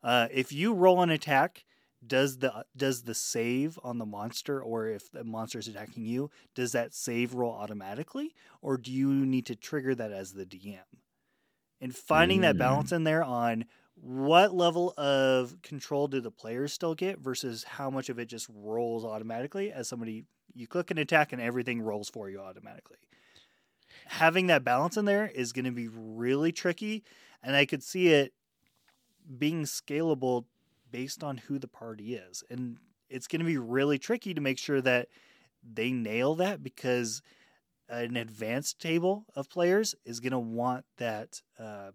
Uh, 0.02 0.28
if 0.32 0.52
you 0.52 0.72
roll 0.72 1.02
an 1.02 1.10
attack, 1.10 1.64
does 2.04 2.38
the 2.38 2.64
does 2.76 3.02
the 3.02 3.14
save 3.14 3.78
on 3.84 3.98
the 3.98 4.06
monster 4.06 4.60
or 4.60 4.88
if 4.88 5.10
the 5.12 5.24
monster 5.24 5.58
is 5.58 5.68
attacking 5.68 6.04
you, 6.04 6.30
does 6.54 6.72
that 6.72 6.94
save 6.94 7.34
roll 7.34 7.52
automatically, 7.52 8.34
or 8.60 8.76
do 8.76 8.90
you 8.90 9.12
need 9.12 9.46
to 9.46 9.54
trigger 9.54 9.94
that 9.94 10.12
as 10.12 10.32
the 10.32 10.44
DM? 10.44 10.78
And 11.80 11.94
finding 11.94 12.38
mm. 12.38 12.42
that 12.42 12.58
balance 12.58 12.92
in 12.92 13.04
there 13.04 13.22
on 13.22 13.66
what 13.94 14.54
level 14.54 14.94
of 14.96 15.60
control 15.62 16.08
do 16.08 16.20
the 16.20 16.30
players 16.30 16.72
still 16.72 16.94
get 16.94 17.20
versus 17.20 17.64
how 17.64 17.90
much 17.90 18.08
of 18.08 18.18
it 18.18 18.26
just 18.26 18.48
rolls 18.52 19.04
automatically 19.04 19.70
as 19.70 19.88
somebody 19.88 20.24
you 20.54 20.66
click 20.66 20.90
an 20.90 20.98
attack 20.98 21.32
and 21.32 21.40
everything 21.40 21.80
rolls 21.80 22.08
for 22.08 22.28
you 22.28 22.40
automatically 22.40 22.96
having 24.06 24.46
that 24.46 24.64
balance 24.64 24.96
in 24.96 25.04
there 25.04 25.30
is 25.34 25.52
going 25.52 25.64
to 25.64 25.70
be 25.70 25.88
really 25.88 26.52
tricky 26.52 27.02
and 27.42 27.56
i 27.56 27.64
could 27.64 27.82
see 27.82 28.08
it 28.08 28.32
being 29.38 29.62
scalable 29.64 30.44
based 30.90 31.22
on 31.22 31.38
who 31.38 31.58
the 31.58 31.68
party 31.68 32.14
is 32.14 32.42
and 32.50 32.76
it's 33.08 33.26
going 33.26 33.40
to 33.40 33.46
be 33.46 33.58
really 33.58 33.98
tricky 33.98 34.32
to 34.34 34.40
make 34.40 34.58
sure 34.58 34.80
that 34.80 35.08
they 35.62 35.92
nail 35.92 36.34
that 36.34 36.62
because 36.62 37.22
an 37.88 38.16
advanced 38.16 38.80
table 38.80 39.26
of 39.36 39.50
players 39.50 39.94
is 40.04 40.18
going 40.18 40.32
to 40.32 40.38
want 40.38 40.84
that 40.96 41.42
uh, 41.58 41.90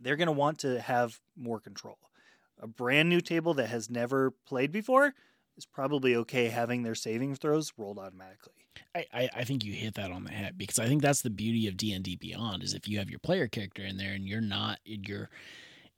they're 0.00 0.16
going 0.16 0.26
to 0.26 0.32
want 0.32 0.58
to 0.60 0.80
have 0.80 1.20
more 1.36 1.60
control. 1.60 1.98
A 2.60 2.66
brand 2.66 3.08
new 3.08 3.20
table 3.20 3.54
that 3.54 3.68
has 3.68 3.88
never 3.88 4.32
played 4.46 4.72
before 4.72 5.14
is 5.58 5.66
probably 5.66 6.16
okay 6.16 6.48
having 6.48 6.82
their 6.82 6.94
saving 6.94 7.34
throws 7.34 7.72
rolled 7.76 7.98
automatically. 7.98 8.54
I, 8.94 9.04
I, 9.12 9.28
I 9.38 9.44
think 9.44 9.64
you 9.64 9.72
hit 9.72 9.94
that 9.94 10.12
on 10.12 10.24
the 10.24 10.30
head 10.30 10.56
because 10.56 10.78
I 10.78 10.86
think 10.86 11.02
that's 11.02 11.22
the 11.22 11.30
beauty 11.30 11.66
of 11.66 11.76
D 11.76 11.92
and 11.92 12.04
D 12.04 12.16
Beyond 12.16 12.62
is 12.62 12.74
if 12.74 12.88
you 12.88 12.98
have 12.98 13.10
your 13.10 13.18
player 13.18 13.48
character 13.48 13.82
in 13.82 13.96
there 13.96 14.12
and 14.12 14.26
you're 14.26 14.40
not 14.40 14.78
you're 14.84 15.28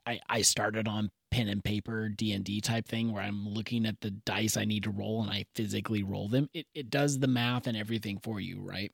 I, 0.06 0.20
I 0.28 0.42
started 0.42 0.88
on 0.88 1.10
pen 1.30 1.48
and 1.48 1.62
paper 1.62 2.08
D&D 2.08 2.60
type 2.60 2.88
thing 2.88 3.12
where 3.12 3.22
I'm 3.22 3.48
looking 3.48 3.86
at 3.86 4.00
the 4.00 4.10
dice 4.10 4.56
I 4.56 4.64
need 4.64 4.82
to 4.84 4.90
roll 4.90 5.22
and 5.22 5.30
I 5.30 5.46
physically 5.54 6.02
roll 6.02 6.28
them. 6.28 6.48
It, 6.52 6.66
it 6.74 6.90
does 6.90 7.18
the 7.18 7.28
math 7.28 7.66
and 7.66 7.76
everything 7.76 8.18
for 8.18 8.40
you, 8.40 8.60
right? 8.60 8.92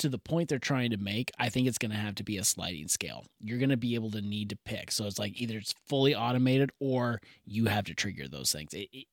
To 0.00 0.08
the 0.08 0.18
point 0.18 0.48
they're 0.48 0.58
trying 0.58 0.90
to 0.90 0.96
make, 0.96 1.30
I 1.38 1.50
think 1.50 1.68
it's 1.68 1.78
going 1.78 1.90
to 1.90 1.96
have 1.96 2.14
to 2.16 2.24
be 2.24 2.38
a 2.38 2.44
sliding 2.44 2.88
scale. 2.88 3.26
You're 3.38 3.58
going 3.58 3.70
to 3.70 3.76
be 3.76 3.94
able 3.94 4.10
to 4.12 4.22
need 4.22 4.48
to 4.50 4.58
pick. 4.64 4.90
So 4.90 5.04
it's 5.04 5.18
like 5.18 5.38
either 5.40 5.58
it's 5.58 5.74
fully 5.88 6.14
automated 6.14 6.72
or 6.80 7.20
you 7.44 7.66
have 7.66 7.84
to 7.84 7.94
trigger 7.94 8.26
those 8.26 8.50
things. 8.50 8.72
It, 8.72 8.88
it, 8.92 9.06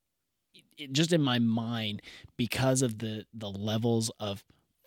it, 0.77 0.93
just 0.93 1.11
in 1.11 1.21
my 1.21 1.39
mind, 1.39 2.01
because 2.37 2.81
of 2.81 2.99
the 2.99 3.25
the 3.33 3.49
levels 3.49 4.09
of 4.19 4.43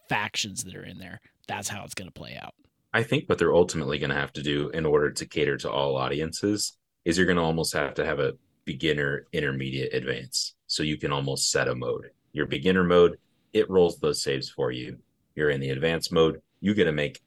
factions 0.09 0.65
that 0.65 0.75
are 0.75 0.85
in 0.85 0.99
there, 0.99 1.21
that's 1.47 1.69
how 1.69 1.85
it's 1.85 1.95
going 1.95 2.09
to 2.09 2.19
play 2.19 2.39
out. 2.41 2.55
I 2.93 3.03
think 3.03 3.29
what 3.29 3.39
they're 3.39 3.55
ultimately 3.55 3.99
going 3.99 4.11
to 4.11 4.17
have 4.17 4.33
to 4.33 4.43
do 4.43 4.71
in 4.71 4.87
order 4.87 5.11
to 5.11 5.27
cater 5.27 5.57
to 5.59 5.71
all 5.71 5.97
audiences 5.97 6.77
is 7.05 7.17
you're 7.17 7.27
going 7.27 7.37
to 7.37 7.43
almost 7.43 7.75
have 7.75 7.95
to 7.95 8.05
have 8.05 8.21
a 8.21 8.35
beginner, 8.65 9.27
intermediate, 9.33 9.95
advance. 9.95 10.55
So 10.67 10.83
you 10.83 10.97
can 10.97 11.13
almost 11.13 11.51
set 11.51 11.69
a 11.69 11.75
mode. 11.75 12.11
Your 12.33 12.47
beginner 12.47 12.85
mode, 12.85 13.19
it 13.53 13.69
rolls 13.69 13.99
those 13.99 14.23
saves 14.23 14.49
for 14.49 14.71
you. 14.73 14.99
You're 15.41 15.49
in 15.49 15.61
the 15.61 15.71
advanced 15.71 16.13
mode, 16.13 16.43
you 16.61 16.75
get 16.75 16.85
to 16.85 16.93
make, 16.93 17.19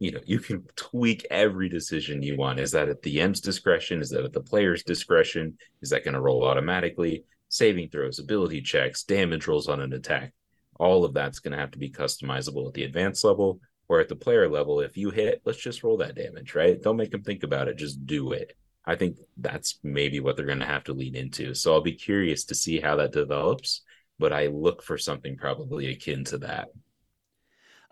you 0.00 0.10
know, 0.10 0.18
you 0.26 0.40
can 0.40 0.64
tweak 0.74 1.24
every 1.30 1.68
decision 1.68 2.20
you 2.20 2.36
want. 2.36 2.58
Is 2.58 2.72
that 2.72 2.88
at 2.88 3.00
the 3.02 3.20
M's 3.20 3.40
discretion? 3.40 4.00
Is 4.00 4.10
that 4.10 4.24
at 4.24 4.32
the 4.32 4.40
player's 4.40 4.82
discretion? 4.82 5.56
Is 5.80 5.90
that 5.90 6.02
going 6.02 6.14
to 6.14 6.20
roll 6.20 6.44
automatically? 6.44 7.22
Saving 7.48 7.88
throws, 7.88 8.18
ability 8.18 8.62
checks, 8.62 9.04
damage 9.04 9.46
rolls 9.46 9.68
on 9.68 9.80
an 9.80 9.92
attack. 9.92 10.32
All 10.80 11.04
of 11.04 11.14
that's 11.14 11.38
going 11.38 11.52
to 11.52 11.58
have 11.58 11.70
to 11.70 11.78
be 11.78 11.90
customizable 11.90 12.66
at 12.66 12.74
the 12.74 12.82
advanced 12.82 13.22
level 13.22 13.60
or 13.88 14.00
at 14.00 14.08
the 14.08 14.16
player 14.16 14.48
level, 14.48 14.80
if 14.80 14.96
you 14.96 15.10
hit, 15.10 15.40
let's 15.44 15.62
just 15.62 15.84
roll 15.84 15.98
that 15.98 16.16
damage, 16.16 16.56
right? 16.56 16.82
Don't 16.82 16.96
make 16.96 17.12
them 17.12 17.22
think 17.22 17.44
about 17.44 17.68
it, 17.68 17.78
just 17.78 18.04
do 18.04 18.32
it. 18.32 18.56
I 18.84 18.96
think 18.96 19.16
that's 19.36 19.78
maybe 19.84 20.18
what 20.18 20.36
they're 20.36 20.44
going 20.44 20.58
to 20.58 20.66
have 20.66 20.84
to 20.84 20.92
lean 20.92 21.14
into. 21.14 21.54
So 21.54 21.72
I'll 21.72 21.82
be 21.82 21.92
curious 21.92 22.44
to 22.46 22.56
see 22.56 22.80
how 22.80 22.96
that 22.96 23.12
develops, 23.12 23.82
but 24.18 24.32
I 24.32 24.48
look 24.48 24.82
for 24.82 24.98
something 24.98 25.36
probably 25.36 25.86
akin 25.90 26.24
to 26.24 26.38
that. 26.38 26.70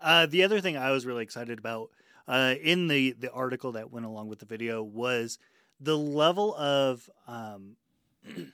Uh, 0.01 0.25
the 0.25 0.43
other 0.43 0.61
thing 0.61 0.77
I 0.77 0.91
was 0.91 1.05
really 1.05 1.23
excited 1.23 1.59
about 1.59 1.89
uh, 2.27 2.55
in 2.61 2.87
the 2.87 3.11
the 3.13 3.31
article 3.31 3.73
that 3.73 3.91
went 3.91 4.05
along 4.05 4.29
with 4.29 4.39
the 4.39 4.45
video 4.45 4.81
was 4.81 5.39
the 5.79 5.97
level 5.97 6.55
of 6.55 7.09
um, 7.27 7.75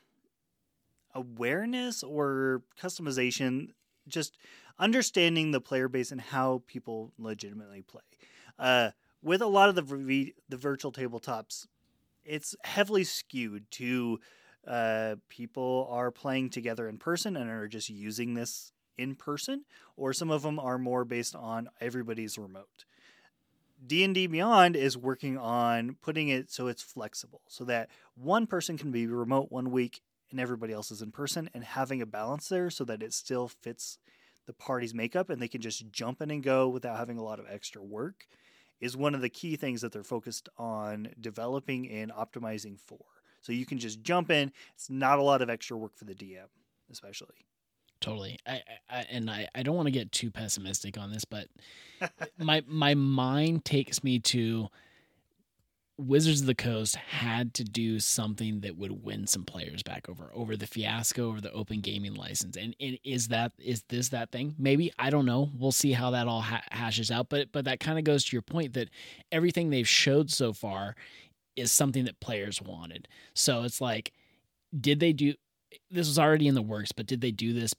awareness 1.13 2.03
or 2.03 2.61
customization 2.81 3.69
just 4.07 4.37
understanding 4.77 5.51
the 5.51 5.61
player 5.61 5.87
base 5.87 6.11
and 6.11 6.21
how 6.21 6.61
people 6.67 7.11
legitimately 7.17 7.81
play. 7.81 8.01
Uh, 8.59 8.91
with 9.21 9.41
a 9.41 9.47
lot 9.47 9.69
of 9.69 9.75
the 9.75 9.81
v- 9.81 10.35
the 10.49 10.57
virtual 10.57 10.91
tabletops, 10.91 11.67
it's 12.23 12.55
heavily 12.63 13.03
skewed 13.03 13.69
to 13.71 14.19
uh, 14.67 15.15
people 15.29 15.87
are 15.91 16.11
playing 16.11 16.49
together 16.49 16.87
in 16.87 16.97
person 16.97 17.35
and 17.35 17.49
are 17.49 17.67
just 17.67 17.89
using 17.89 18.33
this 18.33 18.71
in 18.97 19.15
person, 19.15 19.65
or 19.95 20.13
some 20.13 20.31
of 20.31 20.43
them 20.43 20.59
are 20.59 20.77
more 20.77 21.05
based 21.05 21.35
on 21.35 21.69
everybody's 21.79 22.37
remote. 22.37 22.85
D&D 23.85 24.27
Beyond 24.27 24.75
is 24.75 24.97
working 24.97 25.37
on 25.37 25.97
putting 26.01 26.29
it 26.29 26.49
so 26.49 26.67
it's 26.67 26.81
flexible 26.81 27.41
so 27.47 27.65
that 27.65 27.89
one 28.15 28.47
person 28.47 28.77
can 28.77 28.91
be 28.91 29.05
remote 29.05 29.51
one 29.51 29.69
week 29.69 30.01
and 30.31 30.39
everybody 30.39 30.73
else 30.73 30.91
is 30.91 31.01
in 31.01 31.11
person 31.11 31.49
and 31.53 31.63
having 31.63 32.01
a 32.01 32.05
balance 32.05 32.47
there 32.47 32.69
so 32.69 32.83
that 32.85 33.03
it 33.03 33.13
still 33.13 33.47
fits 33.47 33.99
the 34.47 34.53
party's 34.53 34.93
makeup 34.93 35.29
and 35.29 35.41
they 35.41 35.47
can 35.47 35.61
just 35.61 35.91
jump 35.91 36.21
in 36.21 36.31
and 36.31 36.43
go 36.43 36.67
without 36.67 36.97
having 36.97 37.17
a 37.17 37.23
lot 37.23 37.39
of 37.39 37.45
extra 37.49 37.83
work 37.83 38.25
is 38.79 38.97
one 38.97 39.15
of 39.15 39.21
the 39.21 39.29
key 39.29 39.55
things 39.55 39.81
that 39.81 39.91
they're 39.91 40.03
focused 40.03 40.49
on 40.57 41.09
developing 41.19 41.89
and 41.89 42.11
optimizing 42.11 42.79
for. 42.79 42.99
So 43.41 43.51
you 43.51 43.65
can 43.65 43.77
just 43.77 44.01
jump 44.01 44.31
in. 44.31 44.51
It's 44.73 44.89
not 44.89 45.19
a 45.19 45.23
lot 45.23 45.41
of 45.41 45.49
extra 45.49 45.77
work 45.77 45.95
for 45.95 46.05
the 46.05 46.15
DM, 46.15 46.47
especially. 46.91 47.45
Totally. 48.01 48.37
I, 48.45 48.61
I 48.89 49.05
and 49.09 49.29
I, 49.29 49.47
I 49.55 49.63
don't 49.63 49.75
want 49.75 49.87
to 49.87 49.91
get 49.91 50.11
too 50.11 50.31
pessimistic 50.31 50.97
on 50.97 51.11
this, 51.11 51.25
but 51.25 51.47
my 52.37 52.63
my 52.67 52.93
mind 52.93 53.65
takes 53.65 54.03
me 54.03 54.19
to 54.19 54.69
Wizards 55.97 56.41
of 56.41 56.47
the 56.47 56.55
Coast 56.55 56.97
had 56.97 57.53
to 57.53 57.63
do 57.63 58.01
something 58.01 58.59
that 58.61 58.75
would 58.75 59.03
win 59.03 59.27
some 59.27 59.45
players 59.45 59.81
back 59.81 60.09
over 60.09 60.29
over 60.33 60.57
the 60.57 60.67
fiasco 60.67 61.29
over 61.29 61.39
the 61.39 61.51
open 61.53 61.79
gaming 61.79 62.15
license. 62.15 62.57
And, 62.57 62.75
and 62.81 62.99
is 63.05 63.29
that 63.29 63.53
is 63.57 63.83
this 63.87 64.09
that 64.09 64.31
thing? 64.31 64.55
Maybe 64.57 64.91
I 64.99 65.09
don't 65.09 65.25
know. 65.25 65.49
We'll 65.57 65.71
see 65.71 65.93
how 65.93 66.11
that 66.11 66.27
all 66.27 66.41
ha- 66.41 66.63
hashes 66.69 67.11
out. 67.11 67.29
But 67.29 67.53
but 67.53 67.65
that 67.65 67.79
kind 67.79 67.97
of 67.97 68.03
goes 68.03 68.25
to 68.25 68.35
your 68.35 68.41
point 68.41 68.73
that 68.73 68.89
everything 69.31 69.69
they've 69.69 69.87
showed 69.87 70.29
so 70.29 70.51
far 70.51 70.95
is 71.55 71.71
something 71.71 72.03
that 72.05 72.19
players 72.19 72.61
wanted. 72.61 73.07
So 73.33 73.63
it's 73.63 73.79
like, 73.79 74.11
did 74.77 74.99
they 74.99 75.13
do? 75.13 75.35
This 75.89 76.07
was 76.07 76.19
already 76.19 76.47
in 76.47 76.55
the 76.55 76.61
works, 76.61 76.91
but 76.91 77.05
did 77.05 77.21
they 77.21 77.31
do 77.31 77.53
this 77.53 77.73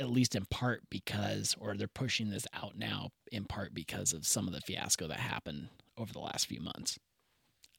at 0.00 0.10
least 0.10 0.34
in 0.34 0.44
part 0.46 0.82
because, 0.90 1.54
or 1.58 1.76
they're 1.76 1.88
pushing 1.88 2.30
this 2.30 2.46
out 2.54 2.76
now 2.76 3.10
in 3.32 3.44
part 3.44 3.74
because 3.74 4.12
of 4.12 4.26
some 4.26 4.46
of 4.46 4.54
the 4.54 4.60
fiasco 4.60 5.08
that 5.08 5.18
happened 5.18 5.68
over 5.96 6.12
the 6.12 6.20
last 6.20 6.46
few 6.46 6.60
months? 6.60 6.98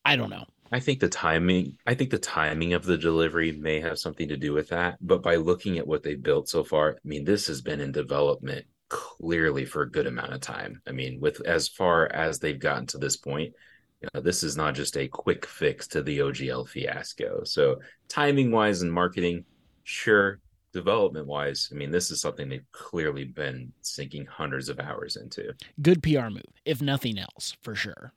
I 0.04 0.16
don't 0.16 0.30
know. 0.30 0.46
I 0.72 0.80
think 0.80 1.00
the 1.00 1.10
timing 1.10 1.78
I 1.86 1.96
think 1.96 2.12
the 2.12 2.20
timing 2.20 2.74
of 2.74 2.86
the 2.86 2.98
delivery 2.98 3.52
may 3.52 3.80
have 3.82 3.98
something 3.98 4.28
to 4.28 4.38
do 4.38 4.54
with 4.54 4.70
that, 4.70 4.98
but 5.02 5.24
by 5.24 5.36
looking 5.36 5.78
at 5.78 5.88
what 5.88 6.04
they 6.04 6.16
built 6.16 6.48
so 6.48 6.64
far, 6.64 6.92
I 6.92 7.08
mean 7.08 7.24
this 7.24 7.48
has 7.48 7.62
been 7.62 7.82
in 7.82 7.92
development 7.92 8.66
clearly 8.90 9.66
for 9.66 9.82
a 9.82 9.90
good 9.90 10.08
amount 10.08 10.34
of 10.34 10.42
time. 10.42 10.82
I 10.88 10.92
mean, 10.92 11.20
with 11.20 11.42
as 11.46 11.68
far 11.68 12.08
as 12.14 12.40
they've 12.40 12.60
gotten 12.60 12.86
to 12.88 12.98
this 12.98 13.18
point, 13.18 13.54
you 14.02 14.10
know, 14.14 14.22
this 14.22 14.44
is 14.44 14.56
not 14.56 14.76
just 14.76 14.98
a 14.98 15.08
quick 15.08 15.46
fix 15.46 15.88
to 15.88 16.04
the 16.04 16.20
OGL 16.20 16.68
fiasco. 16.68 17.44
So, 17.44 17.80
timing 18.08 18.52
wise 18.52 18.82
and 18.82 18.92
marketing, 18.92 19.46
sure. 19.86 20.40
Development 20.74 21.26
wise, 21.26 21.70
I 21.72 21.76
mean, 21.76 21.90
this 21.90 22.12
is 22.12 22.20
something 22.20 22.50
they've 22.50 22.72
clearly 22.74 23.24
been 23.24 23.72
sinking 23.80 24.26
hundreds 24.26 24.68
of 24.68 24.78
hours 24.78 25.16
into. 25.16 25.54
Good 25.82 26.04
PR 26.04 26.28
move, 26.28 26.44
if 26.66 26.82
nothing 26.82 27.18
else, 27.18 27.56
for 27.62 27.76
sure 27.76 28.12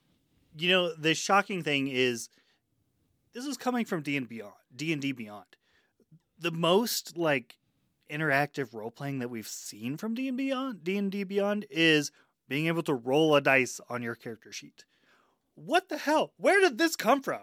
you 0.60 0.70
know, 0.70 0.94
the 0.94 1.14
shocking 1.14 1.62
thing 1.62 1.88
is 1.88 2.28
this 3.32 3.46
is 3.46 3.56
coming 3.56 3.84
from 3.84 4.02
D 4.02 4.16
and 4.16 4.28
Beyond, 4.28 4.54
D 4.74 4.92
and 4.92 5.02
D 5.02 5.12
Beyond. 5.12 5.46
The 6.38 6.50
most 6.50 7.16
like 7.16 7.56
interactive 8.10 8.72
role 8.72 8.90
playing 8.90 9.18
that 9.18 9.30
we've 9.30 9.48
seen 9.48 9.96
from 9.96 10.14
D 10.14 10.28
and 10.28 10.36
Beyond, 10.36 10.84
D 10.84 10.96
and 10.96 11.10
D 11.10 11.24
Beyond 11.24 11.66
is 11.70 12.10
being 12.48 12.66
able 12.66 12.82
to 12.84 12.94
roll 12.94 13.36
a 13.36 13.40
dice 13.40 13.80
on 13.88 14.02
your 14.02 14.14
character 14.14 14.52
sheet. 14.52 14.84
What 15.54 15.88
the 15.88 15.98
hell? 15.98 16.32
Where 16.36 16.60
did 16.60 16.78
this 16.78 16.96
come 16.96 17.22
from? 17.22 17.42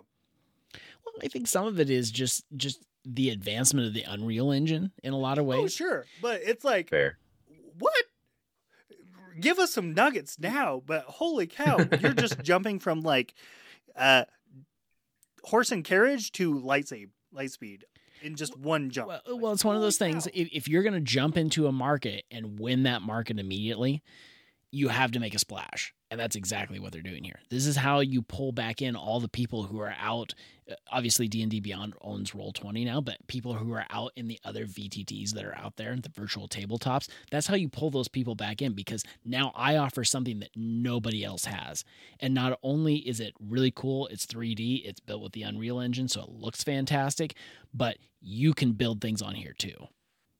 Well, 1.05 1.15
I 1.24 1.27
think 1.27 1.48
some 1.48 1.67
of 1.67 1.79
it 1.79 1.89
is 1.89 2.12
just 2.12 2.46
just 2.55 2.84
the 3.05 3.29
advancement 3.29 3.88
of 3.88 3.93
the 3.93 4.03
Unreal 4.03 4.51
Engine 4.51 4.91
in 5.03 5.13
a 5.13 5.17
lot 5.17 5.38
of 5.38 5.45
oh, 5.45 5.50
ways. 5.50 5.63
Oh, 5.63 5.67
sure, 5.67 6.05
but 6.21 6.41
it's 6.43 6.63
like 6.63 6.89
fair. 6.89 7.17
What? 7.77 8.05
give 9.39 9.59
us 9.59 9.74
some 9.74 9.93
nuggets 9.93 10.39
now, 10.39 10.81
but 10.85 11.03
holy 11.03 11.47
cow, 11.47 11.77
you're 12.00 12.13
just 12.13 12.39
jumping 12.43 12.79
from 12.79 13.01
like 13.01 13.33
uh, 13.95 14.25
horse 15.43 15.71
and 15.71 15.83
carriage 15.83 16.31
to 16.33 16.57
light 16.59 16.88
speed, 16.88 17.09
light 17.31 17.51
speed 17.51 17.85
in 18.21 18.35
just 18.35 18.57
one 18.57 18.89
jump. 18.89 19.09
Well, 19.09 19.21
like, 19.27 19.41
well 19.41 19.51
it's 19.53 19.65
one 19.65 19.75
of 19.75 19.81
those 19.81 19.97
things. 19.97 20.27
If, 20.27 20.50
if 20.51 20.67
you're 20.67 20.83
going 20.83 20.93
to 20.93 21.01
jump 21.01 21.38
into 21.38 21.67
a 21.67 21.71
market 21.71 22.25
and 22.31 22.59
win 22.59 22.83
that 22.83 23.01
market 23.01 23.39
immediately, 23.39 24.03
you 24.75 24.89
have 24.89 25.12
to 25.13 25.22
make 25.22 25.34
a 25.34 25.39
splash. 25.39 25.94
And 26.12 26.20
that's 26.20 26.36
exactly 26.36 26.79
what 26.79 26.91
they're 26.91 27.01
doing 27.01 27.24
here. 27.24 27.39
This 27.50 27.65
is 27.65 27.77
how 27.77 28.01
you 28.01 28.22
pull 28.22 28.51
back 28.51 28.82
in 28.82 28.96
all 28.96 29.22
the 29.22 29.29
people 29.29 29.63
who 29.63 29.79
are 29.79 29.96
out. 29.98 30.34
Uh, 30.70 30.75
obviously, 30.91 31.29
D 31.29 31.41
and 31.41 31.50
D 31.50 31.62
Beyond 31.62 31.94
owns 32.01 32.36
Roll 32.36 32.51
Twenty 32.51 32.84
now, 32.84 33.00
but 33.00 33.25
people 33.27 33.53
who 33.53 33.72
are 33.74 33.86
out 33.89 34.12
in 34.17 34.27
the 34.27 34.38
other 34.44 34.65
VTTs 34.65 35.32
that 35.32 35.46
are 35.46 35.55
out 35.55 35.77
there, 35.77 35.96
the 35.96 36.10
virtual 36.10 36.50
tabletops. 36.50 37.08
That's 37.32 37.48
how 37.48 37.55
you 37.55 37.70
pull 37.70 37.89
those 37.89 38.10
people 38.10 38.36
back 38.36 38.62
in 38.62 38.74
because 38.74 39.03
now 39.24 39.53
I 39.55 39.77
offer 39.77 40.03
something 40.03 40.39
that 40.41 40.51
nobody 40.55 41.24
else 41.24 41.46
has. 41.46 41.86
And 42.20 42.34
not 42.34 42.60
only 42.62 42.98
is 42.98 43.22
it 43.22 43.34
really 43.39 43.72
cool, 43.72 44.08
it's 44.08 44.25
3D, 44.25 44.86
it's 44.86 45.00
built 45.00 45.24
with 45.24 45.32
the 45.32 45.44
Unreal 45.44 45.79
Engine, 45.79 46.10
so 46.10 46.22
it 46.22 46.29
looks 46.29 46.63
fantastic, 46.63 47.36
but 47.74 47.98
you 48.22 48.53
can 48.53 48.74
build 48.74 49.01
things 49.01 49.22
on 49.22 49.36
here 49.36 49.55
too. 49.58 49.88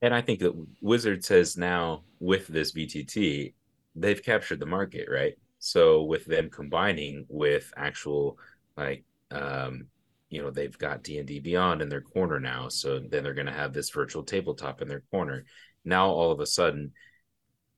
And 0.02 0.14
I 0.14 0.22
think 0.22 0.40
that 0.40 0.54
Wizard 0.82 1.24
says 1.24 1.58
now 1.58 2.04
with 2.20 2.48
this 2.48 2.74
VTT, 2.74 3.54
they've 3.96 4.22
captured 4.22 4.60
the 4.60 4.66
market, 4.66 5.08
right? 5.10 5.34
So 5.60 6.04
with 6.04 6.26
them 6.26 6.50
combining 6.50 7.26
with 7.30 7.72
actual 7.76 8.38
like 8.78 9.04
um 9.32 9.88
you 10.30 10.42
know 10.42 10.52
they've 10.52 10.78
got 10.78 11.04
D&D 11.04 11.40
Beyond 11.40 11.82
in 11.82 11.90
their 11.90 12.02
corner 12.02 12.40
now, 12.40 12.68
so 12.70 13.00
then 13.00 13.24
they're 13.24 13.34
going 13.34 13.46
to 13.46 13.52
have 13.54 13.74
this 13.74 13.90
virtual 13.90 14.24
tabletop 14.24 14.82
in 14.82 14.88
their 14.88 15.04
corner. 15.12 15.46
Now 15.86 16.08
all 16.08 16.32
of 16.32 16.40
a 16.40 16.46
sudden 16.46 16.92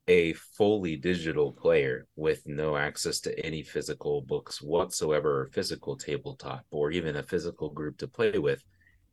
a 0.08 0.34
fully 0.34 0.96
digital 0.96 1.52
player 1.52 2.08
with 2.16 2.42
no 2.46 2.78
access 2.78 3.20
to 3.20 3.46
any 3.46 3.62
physical 3.62 4.22
books 4.22 4.62
whatsoever 4.62 5.42
or 5.42 5.48
physical 5.48 5.98
tabletop 5.98 6.66
or 6.72 6.92
even 6.92 7.18
a 7.18 7.24
physical 7.24 7.70
group 7.70 7.98
to 7.98 8.08
play 8.08 8.38
with 8.38 8.64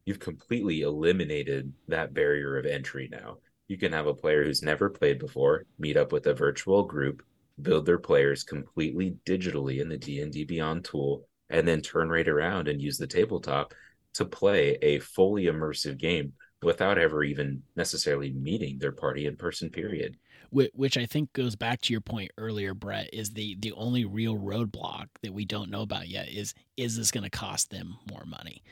you've 0.05 0.21
completely 0.21 0.83
eliminated 0.83 1.73
that 1.89 2.15
barrier 2.15 2.57
of 2.57 2.67
entry 2.67 3.09
now 3.11 3.37
you 3.68 3.78
can 3.78 3.92
have 3.92 4.06
a 4.06 4.14
player 4.14 4.44
who's 4.44 4.62
never 4.62 4.90
played 4.90 5.18
before 5.18 5.64
meet 5.78 5.97
up 5.97 6.12
with 6.12 6.26
a 6.26 6.35
virtual 6.35 6.85
group 6.85 7.23
build 7.62 7.87
their 7.87 7.99
players 7.99 8.42
completely 8.42 9.16
digitally 9.25 9.80
in 9.80 9.88
the 9.88 9.97
D&D 9.97 10.44
Beyond 10.44 10.85
tool, 10.85 11.28
and 11.50 11.66
then 11.66 11.80
turn 11.80 12.09
right 12.09 12.26
around 12.26 12.68
and 12.68 12.83
use 12.83 12.99
the 12.99 13.06
tabletop 13.06 13.75
to 14.14 14.25
play 14.25 14.76
a 14.83 14.99
fully 14.99 15.44
immersive 15.44 15.99
game 15.99 16.33
without 16.62 16.99
ever 16.99 17.23
even 17.23 17.62
necessarily 17.76 18.33
meeting 18.33 18.78
their 18.78 18.92
party 18.92 19.26
in 19.26 19.37
person 19.37 19.71
period 19.71 20.16
which 20.54 20.97
I 20.97 21.06
think 21.06 21.33
goes 21.33 21.56
back 21.56 21.80
to 21.83 21.92
your 21.92 22.00
point 22.00 22.30
earlier, 22.38 22.75
Brett, 22.75 23.11
is 23.12 23.30
the 23.30 23.56
the 23.59 23.73
only 23.73 24.04
real 24.04 24.37
roadblock 24.37 25.06
that 25.23 25.35
we 25.35 25.44
don't 25.44 25.71
know 25.71 25.83
about 25.83 26.09
yet 26.09 26.28
is 26.28 26.54
is 26.76 26.97
this 26.97 27.11
going 27.11 27.25
to 27.25 27.30
cost 27.30 27.71
them 27.71 27.97
more 28.09 28.25
money? 28.25 28.62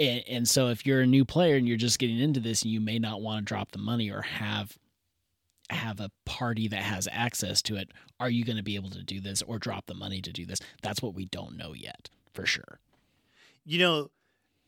And, 0.00 0.22
and 0.28 0.48
so 0.48 0.68
if 0.68 0.86
you're 0.86 1.00
a 1.00 1.06
new 1.06 1.24
player 1.24 1.56
and 1.56 1.66
you're 1.66 1.76
just 1.76 1.98
getting 1.98 2.18
into 2.18 2.40
this, 2.40 2.62
and 2.62 2.72
you 2.72 2.80
may 2.80 2.98
not 2.98 3.20
want 3.20 3.40
to 3.40 3.44
drop 3.44 3.72
the 3.72 3.78
money 3.78 4.10
or 4.10 4.22
have 4.22 4.78
have 5.70 6.00
a 6.00 6.10
party 6.24 6.66
that 6.66 6.82
has 6.82 7.06
access 7.12 7.60
to 7.60 7.76
it. 7.76 7.90
Are 8.18 8.30
you 8.30 8.42
going 8.42 8.56
to 8.56 8.62
be 8.62 8.74
able 8.74 8.88
to 8.88 9.02
do 9.02 9.20
this 9.20 9.42
or 9.42 9.58
drop 9.58 9.84
the 9.84 9.92
money 9.92 10.22
to 10.22 10.32
do 10.32 10.46
this? 10.46 10.60
That's 10.80 11.02
what 11.02 11.12
we 11.12 11.26
don't 11.26 11.58
know 11.58 11.74
yet 11.74 12.08
for 12.32 12.46
sure. 12.46 12.80
You 13.66 13.78
know, 13.78 14.10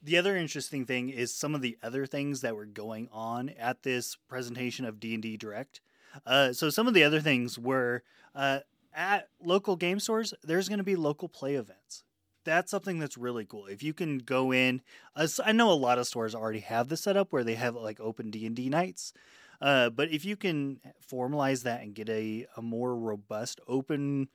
the 0.03 0.19
other 0.19 0.37
interesting 0.37 0.85
thing 0.85 1.09
is 1.09 1.33
some 1.33 1.55
of 1.55 1.63
the 1.63 1.79
other 1.83 2.05
things 2.05 2.43
that 2.43 2.55
were 2.55 2.67
going 2.67 3.09
on 3.13 3.49
at 3.49 3.83
this 3.83 4.19
presentation 4.29 4.85
of 4.85 5.01
D&D 5.01 5.39
Direct 5.39 5.81
uh, 6.27 6.53
so 6.53 6.71
some 6.71 6.89
of 6.89 6.95
the 6.95 7.05
other 7.05 7.21
things 7.21 7.59
were 7.59 8.03
uh, 8.35 8.61
at 8.95 9.29
local 9.43 9.77
game 9.77 10.01
stores. 10.01 10.35
There's 10.43 10.69
going 10.69 10.79
to 10.79 10.85
be 10.85 10.97
local 10.97 11.29
play 11.29 11.55
events. 11.55 12.05
That's 12.45 12.71
something 12.71 12.99
that's 12.99 13.19
really 13.19 13.45
cool. 13.45 13.67
If 13.67 13.83
you 13.83 13.93
can 13.93 14.19
go 14.19 14.53
in, 14.53 14.81
uh, 15.15 15.29
I 15.45 15.53
know 15.53 15.71
a 15.71 15.75
lot 15.75 15.99
of 15.99 16.07
stores 16.07 16.35
already 16.35 16.61
have 16.61 16.89
this 16.89 17.03
set 17.03 17.17
up 17.17 17.33
where 17.33 17.45
they 17.45 17.55
have 17.55 17.75
like 17.75 18.01
open 18.01 18.31
D 18.31 18.47
and 18.47 18.57
D 18.57 18.69
nights. 18.69 19.13
Uh, 19.61 19.91
but 19.91 20.11
if 20.11 20.25
you 20.25 20.37
can 20.37 20.81
formalize 21.07 21.65
that 21.65 21.83
and 21.83 21.95
get 21.95 22.09
a, 22.09 22.47
a 22.57 22.63
more 22.63 22.97
robust 22.97 23.61
open 23.69 24.29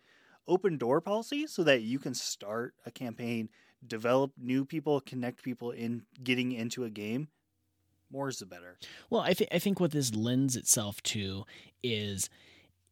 open 0.48 0.78
door 0.78 1.02
policy 1.02 1.48
so 1.48 1.64
that 1.64 1.82
you 1.82 1.98
can 1.98 2.14
start 2.14 2.76
a 2.86 2.92
campaign, 2.92 3.50
develop 3.86 4.32
new 4.38 4.64
people, 4.64 5.02
connect 5.02 5.42
people 5.44 5.72
in 5.72 6.04
getting 6.24 6.52
into 6.52 6.84
a 6.84 6.90
game, 6.92 7.30
more 8.12 8.30
is 8.30 8.38
the 8.38 8.46
better. 8.46 8.78
Well, 9.10 9.22
I 9.22 9.34
think 9.34 9.50
I 9.52 9.60
think 9.60 9.80
what 9.80 9.92
this 9.92 10.14
lends 10.14 10.56
itself 10.56 11.02
to 11.04 11.46
is 11.84 12.30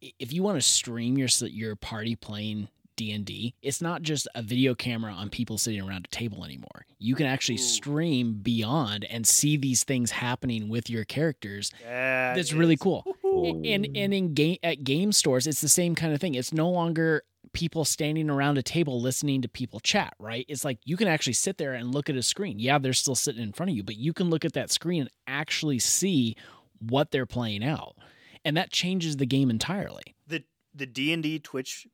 if 0.02 0.34
you 0.34 0.44
want 0.44 0.58
to 0.58 0.62
stream 0.62 1.18
your 1.18 1.30
your 1.48 1.76
party 1.76 2.16
playing 2.16 2.68
D&D, 2.96 3.56
it's 3.62 3.82
not 3.82 4.02
just 4.02 4.28
a 4.36 4.42
video 4.42 4.76
camera 4.76 5.12
on 5.12 5.30
people 5.30 5.58
sitting 5.58 5.82
around 5.82 6.06
a 6.06 6.16
table 6.16 6.44
anymore. 6.44 6.86
You 7.00 7.16
can 7.16 7.26
actually 7.26 7.56
Ooh. 7.56 7.60
stream 7.60 8.34
beyond 8.42 9.06
and 9.06 9.28
see 9.28 9.58
these 9.58 9.84
things 9.84 10.12
happening 10.12 10.70
with 10.70 10.90
your 10.90 11.06
characters. 11.06 11.72
Yeah, 11.82 12.34
That's 12.36 12.54
really 12.54 12.78
cool. 12.78 13.06
And 13.24 13.66
and 13.66 14.14
in 14.14 14.34
game 14.34 14.58
at 14.64 14.84
game 14.84 15.12
stores, 15.12 15.48
it's 15.48 15.62
the 15.62 15.70
same 15.70 15.96
kind 15.96 16.14
of 16.14 16.22
thing. 16.22 16.36
It's 16.36 16.54
no 16.54 16.70
longer 16.70 17.24
people 17.54 17.86
standing 17.86 18.30
around 18.30 18.58
a 18.58 18.64
table 18.64 19.00
listening 19.02 19.42
to 19.42 19.48
people 19.48 19.80
chat, 19.80 20.14
right? 20.20 20.46
It's 20.48 20.66
like 20.66 20.80
you 20.86 20.98
can 20.98 21.08
actually 21.08 21.34
sit 21.34 21.58
there 21.58 21.74
and 21.74 21.94
look 21.94 22.10
at 22.10 22.16
a 22.16 22.24
screen. 22.24 22.60
Yeah, 22.60 22.80
they're 22.80 22.94
still 22.94 23.16
sitting 23.16 23.44
in 23.44 23.54
front 23.54 23.70
of 23.70 23.76
you, 23.76 23.84
but 23.84 23.96
you 23.96 24.14
can 24.14 24.30
look 24.30 24.44
at 24.44 24.54
that 24.54 24.72
screen 24.72 25.02
and 25.02 25.12
actually 25.28 25.80
see 25.80 26.36
what 26.80 27.12
they're 27.12 27.26
playing 27.26 27.64
out. 27.64 27.96
And 28.44 28.58
that 28.58 28.72
changes 28.72 29.18
the 29.18 29.26
game 29.26 29.50
entirely. 29.50 30.16
The 30.28 30.44
the 30.74 30.86
D&D 30.86 31.40
Twitch 31.40 31.88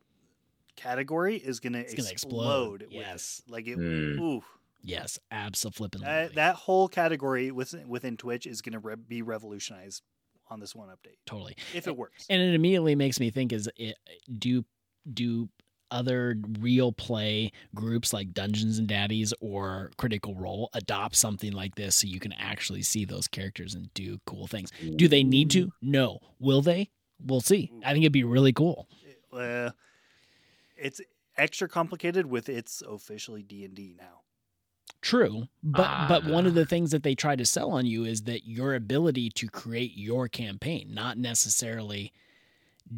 category 0.79 1.35
is 1.35 1.59
going 1.59 1.73
to 1.73 1.79
explode. 1.79 2.11
explode 2.11 2.87
yes. 2.89 3.41
Like 3.47 3.67
it 3.67 3.77
mm. 3.77 4.19
ooh. 4.19 4.43
Yes, 4.81 5.19
absolutely. 5.29 6.05
That, 6.05 6.35
that 6.35 6.55
whole 6.55 6.87
category 6.87 7.51
within, 7.51 7.89
within 7.89 8.15
Twitch 8.15 8.47
is 8.47 8.61
going 8.61 8.73
to 8.73 8.79
re- 8.79 8.95
be 8.95 9.21
revolutionized 9.21 10.03
on 10.49 10.61
this 10.61 10.73
one 10.73 10.87
update. 10.87 11.17
Totally. 11.25 11.57
If 11.73 11.87
it 11.87 11.97
works. 11.97 12.25
And 12.29 12.41
it 12.41 12.55
immediately 12.55 12.95
makes 12.95 13.19
me 13.19 13.29
think 13.29 13.51
is 13.51 13.69
it 13.75 13.97
do 14.37 14.63
do 15.11 15.49
other 15.91 16.37
real 16.59 16.91
play 16.91 17.51
groups 17.75 18.13
like 18.13 18.33
Dungeons 18.33 18.79
and 18.79 18.87
Daddies 18.87 19.33
or 19.41 19.91
Critical 19.97 20.35
Role 20.35 20.69
adopt 20.73 21.15
something 21.15 21.51
like 21.51 21.75
this 21.75 21.97
so 21.97 22.07
you 22.07 22.19
can 22.19 22.33
actually 22.33 22.83
see 22.83 23.05
those 23.05 23.27
characters 23.27 23.73
and 23.73 23.93
do 23.93 24.19
cool 24.25 24.47
things. 24.47 24.71
Do 24.95 25.07
they 25.07 25.23
need 25.23 25.49
to? 25.51 25.71
No. 25.81 26.19
Will 26.39 26.61
they? 26.61 26.91
We'll 27.21 27.41
see. 27.41 27.71
I 27.83 27.91
think 27.91 28.03
it'd 28.03 28.13
be 28.13 28.23
really 28.23 28.53
cool. 28.53 28.87
Uh, 29.33 29.71
it's 30.81 31.01
extra 31.37 31.67
complicated 31.67 32.25
with 32.25 32.49
its 32.49 32.81
officially 32.81 33.43
D&D 33.43 33.95
now. 33.97 34.21
True, 35.01 35.47
but 35.63 35.83
uh, 35.83 36.05
but 36.09 36.25
one 36.25 36.45
of 36.45 36.55
the 36.55 36.65
things 36.65 36.91
that 36.91 37.03
they 37.03 37.15
try 37.15 37.35
to 37.37 37.45
sell 37.45 37.71
on 37.71 37.85
you 37.85 38.03
is 38.03 38.23
that 38.23 38.45
your 38.45 38.75
ability 38.75 39.29
to 39.29 39.47
create 39.47 39.95
your 39.95 40.27
campaign, 40.27 40.89
not 40.93 41.17
necessarily 41.17 42.11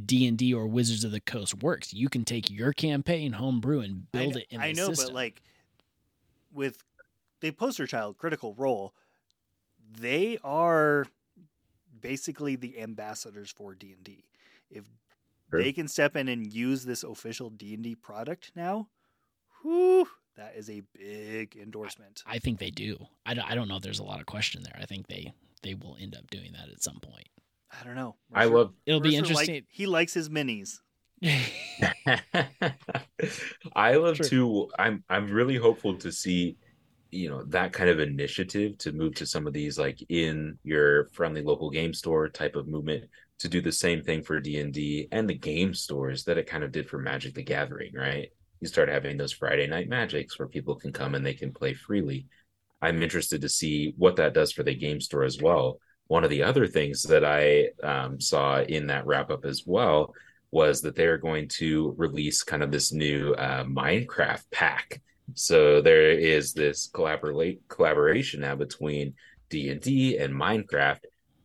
D&D 0.05 0.51
or 0.53 0.65
Wizards 0.65 1.03
of 1.03 1.11
the 1.11 1.19
Coast 1.19 1.61
works. 1.61 1.93
You 1.93 2.09
can 2.09 2.25
take 2.25 2.49
your 2.49 2.73
campaign 2.73 3.33
homebrew 3.33 3.81
and 3.81 4.11
build 4.11 4.35
I, 4.35 4.39
it 4.39 4.47
in 4.49 4.61
I 4.61 4.71
know, 4.71 4.87
system. 4.87 5.09
but 5.09 5.13
like 5.13 5.41
with 6.51 6.83
the 7.41 7.51
poster 7.51 7.85
child 7.85 8.17
critical 8.17 8.55
role, 8.55 8.95
they 9.99 10.39
are 10.43 11.05
basically 11.99 12.55
the 12.55 12.79
ambassadors 12.79 13.51
for 13.51 13.75
D&D. 13.75 14.23
If 14.69 14.85
sure. 15.51 15.61
they 15.61 15.71
can 15.71 15.87
step 15.87 16.15
in 16.15 16.27
and 16.27 16.51
use 16.51 16.83
this 16.83 17.03
official 17.03 17.49
D&D 17.49 17.95
product 17.95 18.51
now, 18.55 18.87
whew, 19.61 20.07
that 20.37 20.53
is 20.55 20.69
a 20.69 20.81
big 20.97 21.57
endorsement. 21.61 22.23
I, 22.25 22.35
I 22.35 22.39
think 22.39 22.59
they 22.59 22.71
do. 22.71 22.97
I 23.25 23.33
don't, 23.33 23.49
I 23.49 23.55
don't 23.55 23.67
know 23.67 23.75
if 23.75 23.83
there's 23.83 23.99
a 23.99 24.03
lot 24.03 24.19
of 24.19 24.25
question 24.25 24.63
there. 24.63 24.77
I 24.81 24.85
think 24.85 25.07
they 25.07 25.33
they 25.63 25.75
will 25.75 25.97
end 25.99 26.15
up 26.15 26.27
doing 26.29 26.53
that 26.53 26.69
at 26.69 26.81
some 26.81 26.99
point. 26.99 27.27
I 27.71 27.83
don't 27.85 27.95
know. 27.95 28.15
Mercer, 28.31 28.41
I 28.41 28.45
love. 28.45 28.73
It'll 28.85 28.99
Mercer 28.99 29.09
be 29.11 29.15
interesting. 29.17 29.55
Like, 29.55 29.65
he 29.69 29.85
likes 29.85 30.13
his 30.13 30.29
minis. 30.29 30.79
I 33.75 33.95
love 33.95 34.17
True. 34.17 34.29
to. 34.29 34.71
I'm 34.79 35.03
I'm 35.09 35.27
really 35.27 35.57
hopeful 35.57 35.95
to 35.97 36.11
see, 36.11 36.57
you 37.11 37.29
know, 37.29 37.43
that 37.45 37.73
kind 37.73 37.89
of 37.89 37.99
initiative 37.99 38.77
to 38.79 38.91
move 38.91 39.15
to 39.15 39.25
some 39.25 39.45
of 39.47 39.53
these 39.53 39.77
like 39.77 40.03
in 40.09 40.57
your 40.63 41.07
friendly 41.09 41.43
local 41.43 41.69
game 41.69 41.93
store 41.93 42.27
type 42.27 42.55
of 42.55 42.67
movement 42.67 43.05
to 43.41 43.49
do 43.49 43.62
the 43.62 43.71
same 43.71 44.01
thing 44.01 44.23
for 44.23 44.39
D 44.39 44.60
and 44.60 44.73
D 44.73 45.08
and 45.12 45.30
the 45.30 45.38
game 45.38 45.73
stores 45.73 46.23
that 46.25 46.38
it 46.38 46.47
kind 46.47 46.63
of 46.63 46.71
did 46.71 46.89
for 46.89 46.97
Magic 46.97 47.36
the 47.36 47.43
Gathering, 47.43 47.93
right? 47.93 48.30
You 48.60 48.67
start 48.67 48.89
having 48.89 49.17
those 49.17 49.34
Friday 49.34 49.67
night 49.67 49.89
magics 49.89 50.38
where 50.38 50.47
people 50.47 50.75
can 50.75 50.91
come 50.93 51.15
and 51.15 51.25
they 51.25 51.34
can 51.34 51.51
play 51.51 51.73
freely. 51.73 52.27
I'm 52.82 53.04
interested 53.04 53.41
to 53.41 53.49
see 53.49 53.93
what 53.97 54.15
that 54.15 54.34
does 54.34 54.51
for 54.51 54.63
the 54.63 54.75
game 54.75 55.01
store 55.01 55.23
as 55.23 55.41
well 55.41 55.80
one 56.12 56.25
of 56.25 56.30
the 56.30 56.43
other 56.43 56.67
things 56.67 57.04
that 57.04 57.23
I 57.23 57.69
um, 57.88 58.19
saw 58.19 58.60
in 58.60 58.88
that 58.88 59.06
wrap 59.06 59.32
up 59.32 59.45
as 59.45 59.63
well 59.65 60.13
was 60.51 60.82
that 60.82 60.93
they're 60.93 61.17
going 61.17 61.47
to 61.47 61.93
release 61.95 62.43
kind 62.43 62.62
of 62.62 62.69
this 62.69 62.91
new 62.91 63.34
uh, 63.36 63.63
Minecraft 63.63 64.43
pack. 64.51 65.01
So 65.36 65.82
there 65.82 66.12
is 66.12 66.51
this 66.51 66.89
collaborate 66.93 67.62
collaboration 67.69 68.41
now 68.41 68.56
between 68.56 69.13
D 69.49 69.69
and 69.69 69.80
D 69.80 70.17
and 70.17 70.34
Minecraft. 70.34 70.99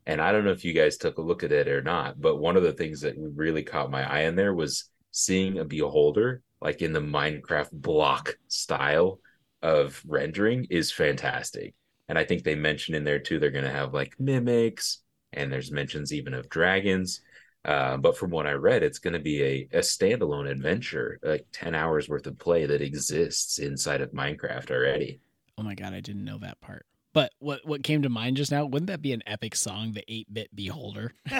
And 0.06 0.20
I 0.20 0.30
don't 0.30 0.44
know 0.44 0.52
if 0.52 0.64
you 0.64 0.72
guys 0.72 0.96
took 0.96 1.18
a 1.18 1.22
look 1.22 1.42
at 1.42 1.52
it 1.52 1.68
or 1.68 1.82
not, 1.82 2.20
but 2.20 2.36
one 2.36 2.56
of 2.56 2.62
the 2.62 2.72
things 2.72 3.00
that 3.00 3.14
really 3.18 3.62
caught 3.62 3.90
my 3.90 4.08
eye 4.08 4.22
in 4.22 4.36
there 4.36 4.54
was 4.54 4.88
seeing 5.10 5.58
a 5.58 5.64
beholder 5.64 6.42
like 6.60 6.82
in 6.82 6.92
the 6.92 7.00
Minecraft 7.00 7.72
block 7.72 8.36
style 8.48 9.20
of 9.62 10.02
rendering 10.06 10.66
is 10.70 10.92
fantastic. 10.92 11.74
And 12.08 12.18
I 12.18 12.24
think 12.24 12.44
they 12.44 12.54
mention 12.54 12.94
in 12.94 13.04
there 13.04 13.18
too, 13.18 13.38
they're 13.38 13.50
going 13.50 13.64
to 13.64 13.70
have 13.70 13.92
like 13.92 14.14
mimics 14.18 15.02
and 15.32 15.52
there's 15.52 15.72
mentions 15.72 16.12
even 16.12 16.34
of 16.34 16.48
dragons. 16.48 17.20
Uh, 17.64 17.96
but 17.96 18.16
from 18.16 18.30
what 18.30 18.46
I 18.46 18.52
read, 18.52 18.84
it's 18.84 19.00
going 19.00 19.14
to 19.14 19.20
be 19.20 19.42
a, 19.42 19.68
a 19.72 19.80
standalone 19.80 20.48
adventure, 20.48 21.18
like 21.22 21.46
10 21.52 21.74
hours 21.74 22.08
worth 22.08 22.26
of 22.26 22.38
play 22.38 22.64
that 22.64 22.80
exists 22.80 23.58
inside 23.58 24.00
of 24.00 24.12
Minecraft 24.12 24.70
already. 24.70 25.20
Oh 25.58 25.64
my 25.64 25.74
God, 25.74 25.92
I 25.92 26.00
didn't 26.00 26.24
know 26.24 26.38
that 26.38 26.60
part. 26.60 26.86
But 27.16 27.32
what, 27.38 27.64
what 27.64 27.82
came 27.82 28.02
to 28.02 28.10
mind 28.10 28.36
just 28.36 28.52
now, 28.52 28.66
wouldn't 28.66 28.88
that 28.88 29.00
be 29.00 29.14
an 29.14 29.22
epic 29.26 29.54
song, 29.54 29.94
The 29.94 30.04
8 30.06 30.34
Bit 30.34 30.54
Beholder? 30.54 31.14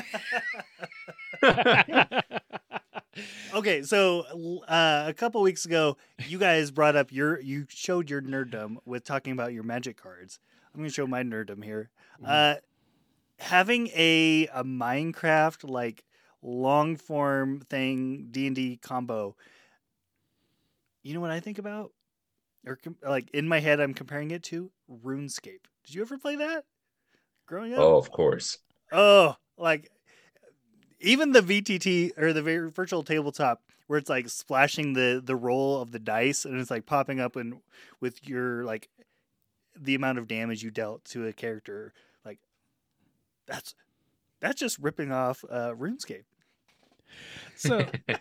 okay, 3.54 3.82
so 3.82 4.24
uh, 4.66 5.04
a 5.06 5.12
couple 5.12 5.42
weeks 5.42 5.66
ago, 5.66 5.98
you 6.28 6.38
guys 6.38 6.70
brought 6.70 6.96
up 6.96 7.12
your, 7.12 7.38
you 7.40 7.66
showed 7.68 8.08
your 8.08 8.22
nerddom 8.22 8.78
with 8.86 9.04
talking 9.04 9.34
about 9.34 9.52
your 9.52 9.64
magic 9.64 9.98
cards. 9.98 10.40
I'm 10.72 10.80
going 10.80 10.88
to 10.88 10.94
show 10.94 11.06
my 11.06 11.22
nerddom 11.22 11.62
here. 11.62 11.90
Mm-hmm. 12.22 12.26
Uh, 12.26 12.54
having 13.38 13.88
a 13.88 14.48
a 14.54 14.64
Minecraft 14.64 15.68
like 15.68 16.04
long 16.40 16.96
form 16.96 17.60
thing 17.60 18.28
D 18.30 18.46
and 18.46 18.56
D 18.56 18.78
combo. 18.80 19.36
You 21.02 21.12
know 21.12 21.20
what 21.20 21.32
I 21.32 21.40
think 21.40 21.58
about? 21.58 21.92
Or 22.66 22.76
com- 22.76 22.96
like 23.06 23.30
in 23.30 23.46
my 23.46 23.60
head, 23.60 23.80
I'm 23.80 23.94
comparing 23.94 24.30
it 24.32 24.42
to 24.44 24.70
RuneScape. 25.04 25.64
Did 25.84 25.94
you 25.94 26.02
ever 26.02 26.18
play 26.18 26.36
that 26.36 26.64
growing 27.46 27.72
up? 27.72 27.80
Oh, 27.80 27.96
of 27.96 28.10
course. 28.10 28.58
Oh, 28.92 29.36
like 29.56 29.90
even 31.00 31.32
the 31.32 31.40
VTT 31.40 32.18
or 32.18 32.32
the 32.32 32.70
virtual 32.74 33.02
tabletop 33.02 33.62
where 33.86 33.98
it's 33.98 34.10
like 34.10 34.28
splashing 34.28 34.94
the 34.94 35.22
the 35.24 35.36
roll 35.36 35.80
of 35.80 35.92
the 35.92 35.98
dice 35.98 36.44
and 36.44 36.58
it's 36.60 36.70
like 36.70 36.86
popping 36.86 37.20
up 37.20 37.36
and 37.36 37.60
with 38.00 38.26
your 38.26 38.64
like 38.64 38.88
the 39.78 39.94
amount 39.94 40.18
of 40.18 40.26
damage 40.26 40.62
you 40.62 40.70
dealt 40.70 41.04
to 41.04 41.26
a 41.26 41.32
character, 41.32 41.92
like 42.24 42.38
that's 43.46 43.74
that's 44.40 44.58
just 44.58 44.78
ripping 44.78 45.12
off 45.12 45.44
uh, 45.50 45.72
RuneScape. 45.72 46.24
So, 47.56 47.86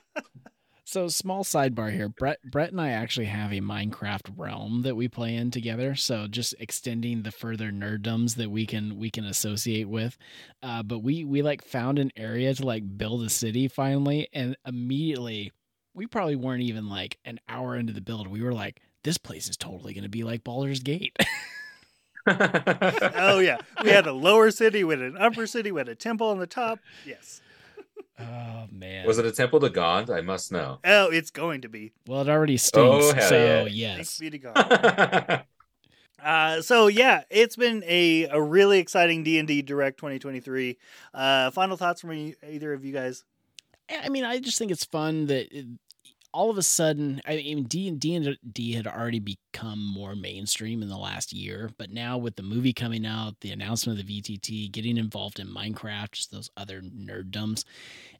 So 0.87 1.07
small 1.07 1.43
sidebar 1.43 1.91
here. 1.91 2.09
Brett 2.09 2.39
Brett 2.43 2.71
and 2.71 2.79
I 2.79 2.89
actually 2.89 3.25
have 3.25 3.51
a 3.51 3.59
Minecraft 3.59 4.37
realm 4.37 4.83
that 4.83 4.95
we 4.95 5.07
play 5.07 5.35
in 5.35 5.49
together. 5.49 5.95
So 5.95 6.27
just 6.27 6.53
extending 6.59 7.23
the 7.23 7.31
further 7.31 7.71
nerddoms 7.71 8.35
that 8.35 8.51
we 8.51 8.67
can 8.67 8.97
we 8.97 9.09
can 9.09 9.25
associate 9.25 9.89
with. 9.89 10.15
Uh, 10.61 10.83
but 10.83 10.99
we 10.99 11.25
we 11.25 11.41
like 11.41 11.63
found 11.63 11.97
an 11.97 12.11
area 12.15 12.53
to 12.53 12.63
like 12.63 12.83
build 12.97 13.23
a 13.23 13.29
city 13.31 13.67
finally, 13.67 14.27
and 14.31 14.55
immediately 14.63 15.51
we 15.95 16.05
probably 16.05 16.35
weren't 16.35 16.61
even 16.61 16.87
like 16.87 17.17
an 17.25 17.39
hour 17.49 17.75
into 17.75 17.91
the 17.91 18.01
build. 18.01 18.27
We 18.27 18.43
were 18.43 18.53
like, 18.53 18.79
this 19.03 19.17
place 19.17 19.49
is 19.49 19.57
totally 19.57 19.95
going 19.95 20.03
to 20.03 20.09
be 20.09 20.23
like 20.23 20.43
Baldur's 20.43 20.81
Gate. 20.81 21.17
oh 22.27 23.39
yeah, 23.39 23.57
we 23.83 23.89
had 23.89 24.07
a 24.07 24.13
lower 24.13 24.49
city, 24.49 24.83
we 24.83 24.95
had 24.95 25.03
an 25.03 25.17
upper 25.17 25.45
city, 25.45 25.71
we 25.71 25.79
had 25.79 25.89
a 25.89 25.95
temple 25.95 26.27
on 26.27 26.39
the 26.39 26.47
top. 26.47 26.79
Yes. 27.05 27.41
Oh 28.19 28.65
man. 28.71 29.05
Was 29.05 29.17
it 29.17 29.25
a 29.25 29.31
temple 29.31 29.59
to 29.61 29.69
God? 29.69 30.09
I 30.09 30.21
must 30.21 30.51
know. 30.51 30.79
Oh, 30.83 31.11
it's 31.11 31.31
going 31.31 31.61
to 31.61 31.69
be. 31.69 31.91
Well, 32.07 32.21
it 32.21 32.29
already 32.29 32.57
stinks. 32.57 33.05
Oh, 33.05 33.13
hell 33.13 33.29
so 33.29 33.65
yeah. 33.65 33.95
Thanks 33.95 34.19
be 34.19 34.29
to 34.29 34.37
God. 34.37 35.43
Uh, 36.23 36.59
so 36.59 36.87
yeah, 36.87 37.21
it's 37.29 37.55
been 37.55 37.83
a, 37.85 38.23
a 38.29 38.41
really 38.41 38.79
exciting 38.79 39.23
D 39.23 39.37
and 39.37 39.47
D 39.47 39.61
Direct 39.61 39.97
2023. 39.99 40.75
Uh, 41.13 41.51
final 41.51 41.77
thoughts 41.77 42.01
from 42.01 42.13
e- 42.13 42.35
either 42.49 42.73
of 42.73 42.83
you 42.83 42.91
guys? 42.91 43.23
I 43.91 44.09
mean, 44.09 44.23
I 44.23 44.39
just 44.39 44.57
think 44.57 44.71
it's 44.71 44.85
fun 44.85 45.27
that 45.27 45.55
it, 45.55 45.67
all 46.35 46.49
of 46.49 46.57
a 46.57 46.63
sudden, 46.63 47.21
I 47.25 47.37
mean, 47.37 47.63
D 47.63 47.87
and 47.87 48.37
D 48.51 48.73
had 48.73 48.87
already 48.87 49.19
become 49.19 49.79
more 49.79 50.15
mainstream 50.15 50.81
in 50.81 50.89
the 50.89 50.97
last 50.97 51.31
year, 51.31 51.71
but 51.77 51.91
now 51.91 52.17
with 52.17 52.35
the 52.35 52.43
movie 52.43 52.73
coming 52.73 53.05
out, 53.05 53.39
the 53.39 53.51
announcement 53.51 53.97
of 53.97 54.05
the 54.05 54.21
VTT, 54.21 54.69
getting 54.69 54.97
involved 54.97 55.39
in 55.39 55.47
Minecraft, 55.47 56.11
just 56.11 56.31
those 56.31 56.49
other 56.57 56.81
nerddoms, 56.81 57.63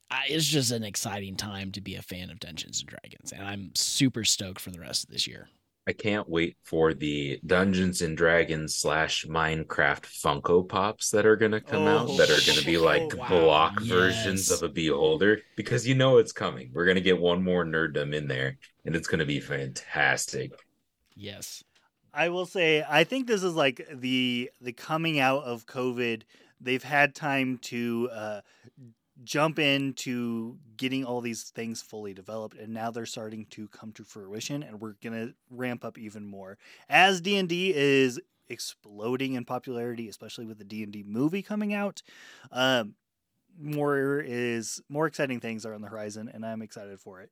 uh, 0.09 0.21
it's 0.29 0.45
just 0.45 0.71
an 0.71 0.83
exciting 0.83 1.35
time 1.35 1.73
to 1.73 1.81
be 1.81 1.95
a 1.95 2.01
fan 2.01 2.29
of 2.29 2.39
Dungeons 2.39 2.79
and 2.79 2.87
Dragons, 2.87 3.33
and 3.33 3.45
I'm 3.45 3.71
super 3.75 4.23
stoked 4.23 4.61
for 4.61 4.71
the 4.71 4.79
rest 4.79 5.03
of 5.03 5.09
this 5.09 5.27
year. 5.27 5.49
I 5.87 5.93
can't 5.93 6.27
wait 6.27 6.57
for 6.63 6.93
the 6.95 7.39
Dungeons 7.45 8.01
and 8.01 8.17
Dragons 8.17 8.75
slash 8.75 9.25
Minecraft 9.25 10.01
Funko 10.05 10.67
Pops 10.67 11.11
that 11.11 11.25
are 11.27 11.35
gonna 11.35 11.61
come 11.61 11.85
out 11.87 12.07
that 12.17 12.31
are 12.31 12.45
gonna 12.51 12.65
be 12.65 12.77
like 12.79 13.03
Oh, 13.13 13.17
wow. 13.17 13.27
block 13.29 13.81
versions 13.81 14.49
of 14.49 14.63
a 14.63 14.69
beholder 14.69 15.41
because 15.55 15.87
you 15.87 15.93
know 15.93 16.17
it's 16.17 16.31
coming. 16.31 16.71
We're 16.73 16.87
gonna 16.87 17.01
get 17.01 17.19
one 17.19 17.43
more 17.43 17.63
nerddom 17.65 18.15
in 18.15 18.27
there 18.27 18.57
and 18.85 18.95
it's 18.95 19.07
gonna 19.07 19.25
be 19.25 19.39
fantastic. 19.39 20.51
Yes. 21.15 21.63
I 22.13 22.29
will 22.29 22.45
say, 22.47 22.83
I 22.87 23.03
think 23.03 23.27
this 23.27 23.43
is 23.43 23.53
like 23.53 23.85
the 23.93 24.49
the 24.61 24.73
coming 24.73 25.19
out 25.19 25.43
of 25.43 25.67
COVID. 25.67 26.23
They've 26.61 26.83
had 26.83 27.13
time 27.13 27.59
to 27.63 28.09
uh, 28.11 28.41
jump 29.23 29.59
into 29.59 30.57
getting 30.77 31.05
all 31.05 31.21
these 31.21 31.43
things 31.43 31.81
fully 31.81 32.13
developed, 32.13 32.57
and 32.57 32.73
now 32.73 32.91
they're 32.91 33.05
starting 33.05 33.45
to 33.51 33.67
come 33.69 33.91
to 33.93 34.03
fruition. 34.03 34.63
And 34.63 34.81
we're 34.81 34.95
gonna 35.03 35.33
ramp 35.49 35.85
up 35.85 35.97
even 35.97 36.25
more 36.25 36.57
as 36.89 37.21
D 37.21 37.37
and 37.37 37.47
D 37.47 37.73
is 37.73 38.19
exploding 38.47 39.33
in 39.33 39.45
popularity, 39.45 40.07
especially 40.09 40.45
with 40.45 40.57
the 40.57 40.63
D 40.63 40.83
and 40.83 40.91
D 40.91 41.03
movie 41.05 41.41
coming 41.41 41.73
out. 41.73 42.01
Um, 42.51 42.95
more 43.59 44.19
is 44.19 44.81
more 44.89 45.07
exciting 45.07 45.39
things 45.39 45.65
are 45.65 45.73
on 45.73 45.81
the 45.81 45.87
horizon, 45.87 46.29
and 46.33 46.45
I'm 46.45 46.61
excited 46.61 46.99
for 46.99 47.21
it. 47.21 47.31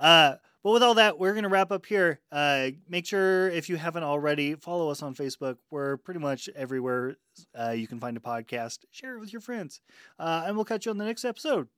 Uh, 0.00 0.36
but 0.62 0.72
with 0.72 0.82
all 0.82 0.94
that, 0.94 1.18
we're 1.18 1.32
going 1.32 1.44
to 1.44 1.48
wrap 1.48 1.70
up 1.70 1.86
here. 1.86 2.20
Uh, 2.32 2.70
make 2.88 3.06
sure, 3.06 3.48
if 3.50 3.68
you 3.68 3.76
haven't 3.76 4.02
already, 4.02 4.54
follow 4.54 4.90
us 4.90 5.02
on 5.02 5.14
Facebook. 5.14 5.56
We're 5.70 5.96
pretty 5.98 6.20
much 6.20 6.48
everywhere 6.54 7.16
uh, 7.58 7.70
you 7.70 7.86
can 7.86 8.00
find 8.00 8.16
a 8.16 8.20
podcast. 8.20 8.80
Share 8.90 9.14
it 9.16 9.20
with 9.20 9.32
your 9.32 9.40
friends. 9.40 9.80
Uh, 10.18 10.44
and 10.46 10.56
we'll 10.56 10.64
catch 10.64 10.86
you 10.86 10.90
on 10.90 10.98
the 10.98 11.04
next 11.04 11.24
episode. 11.24 11.68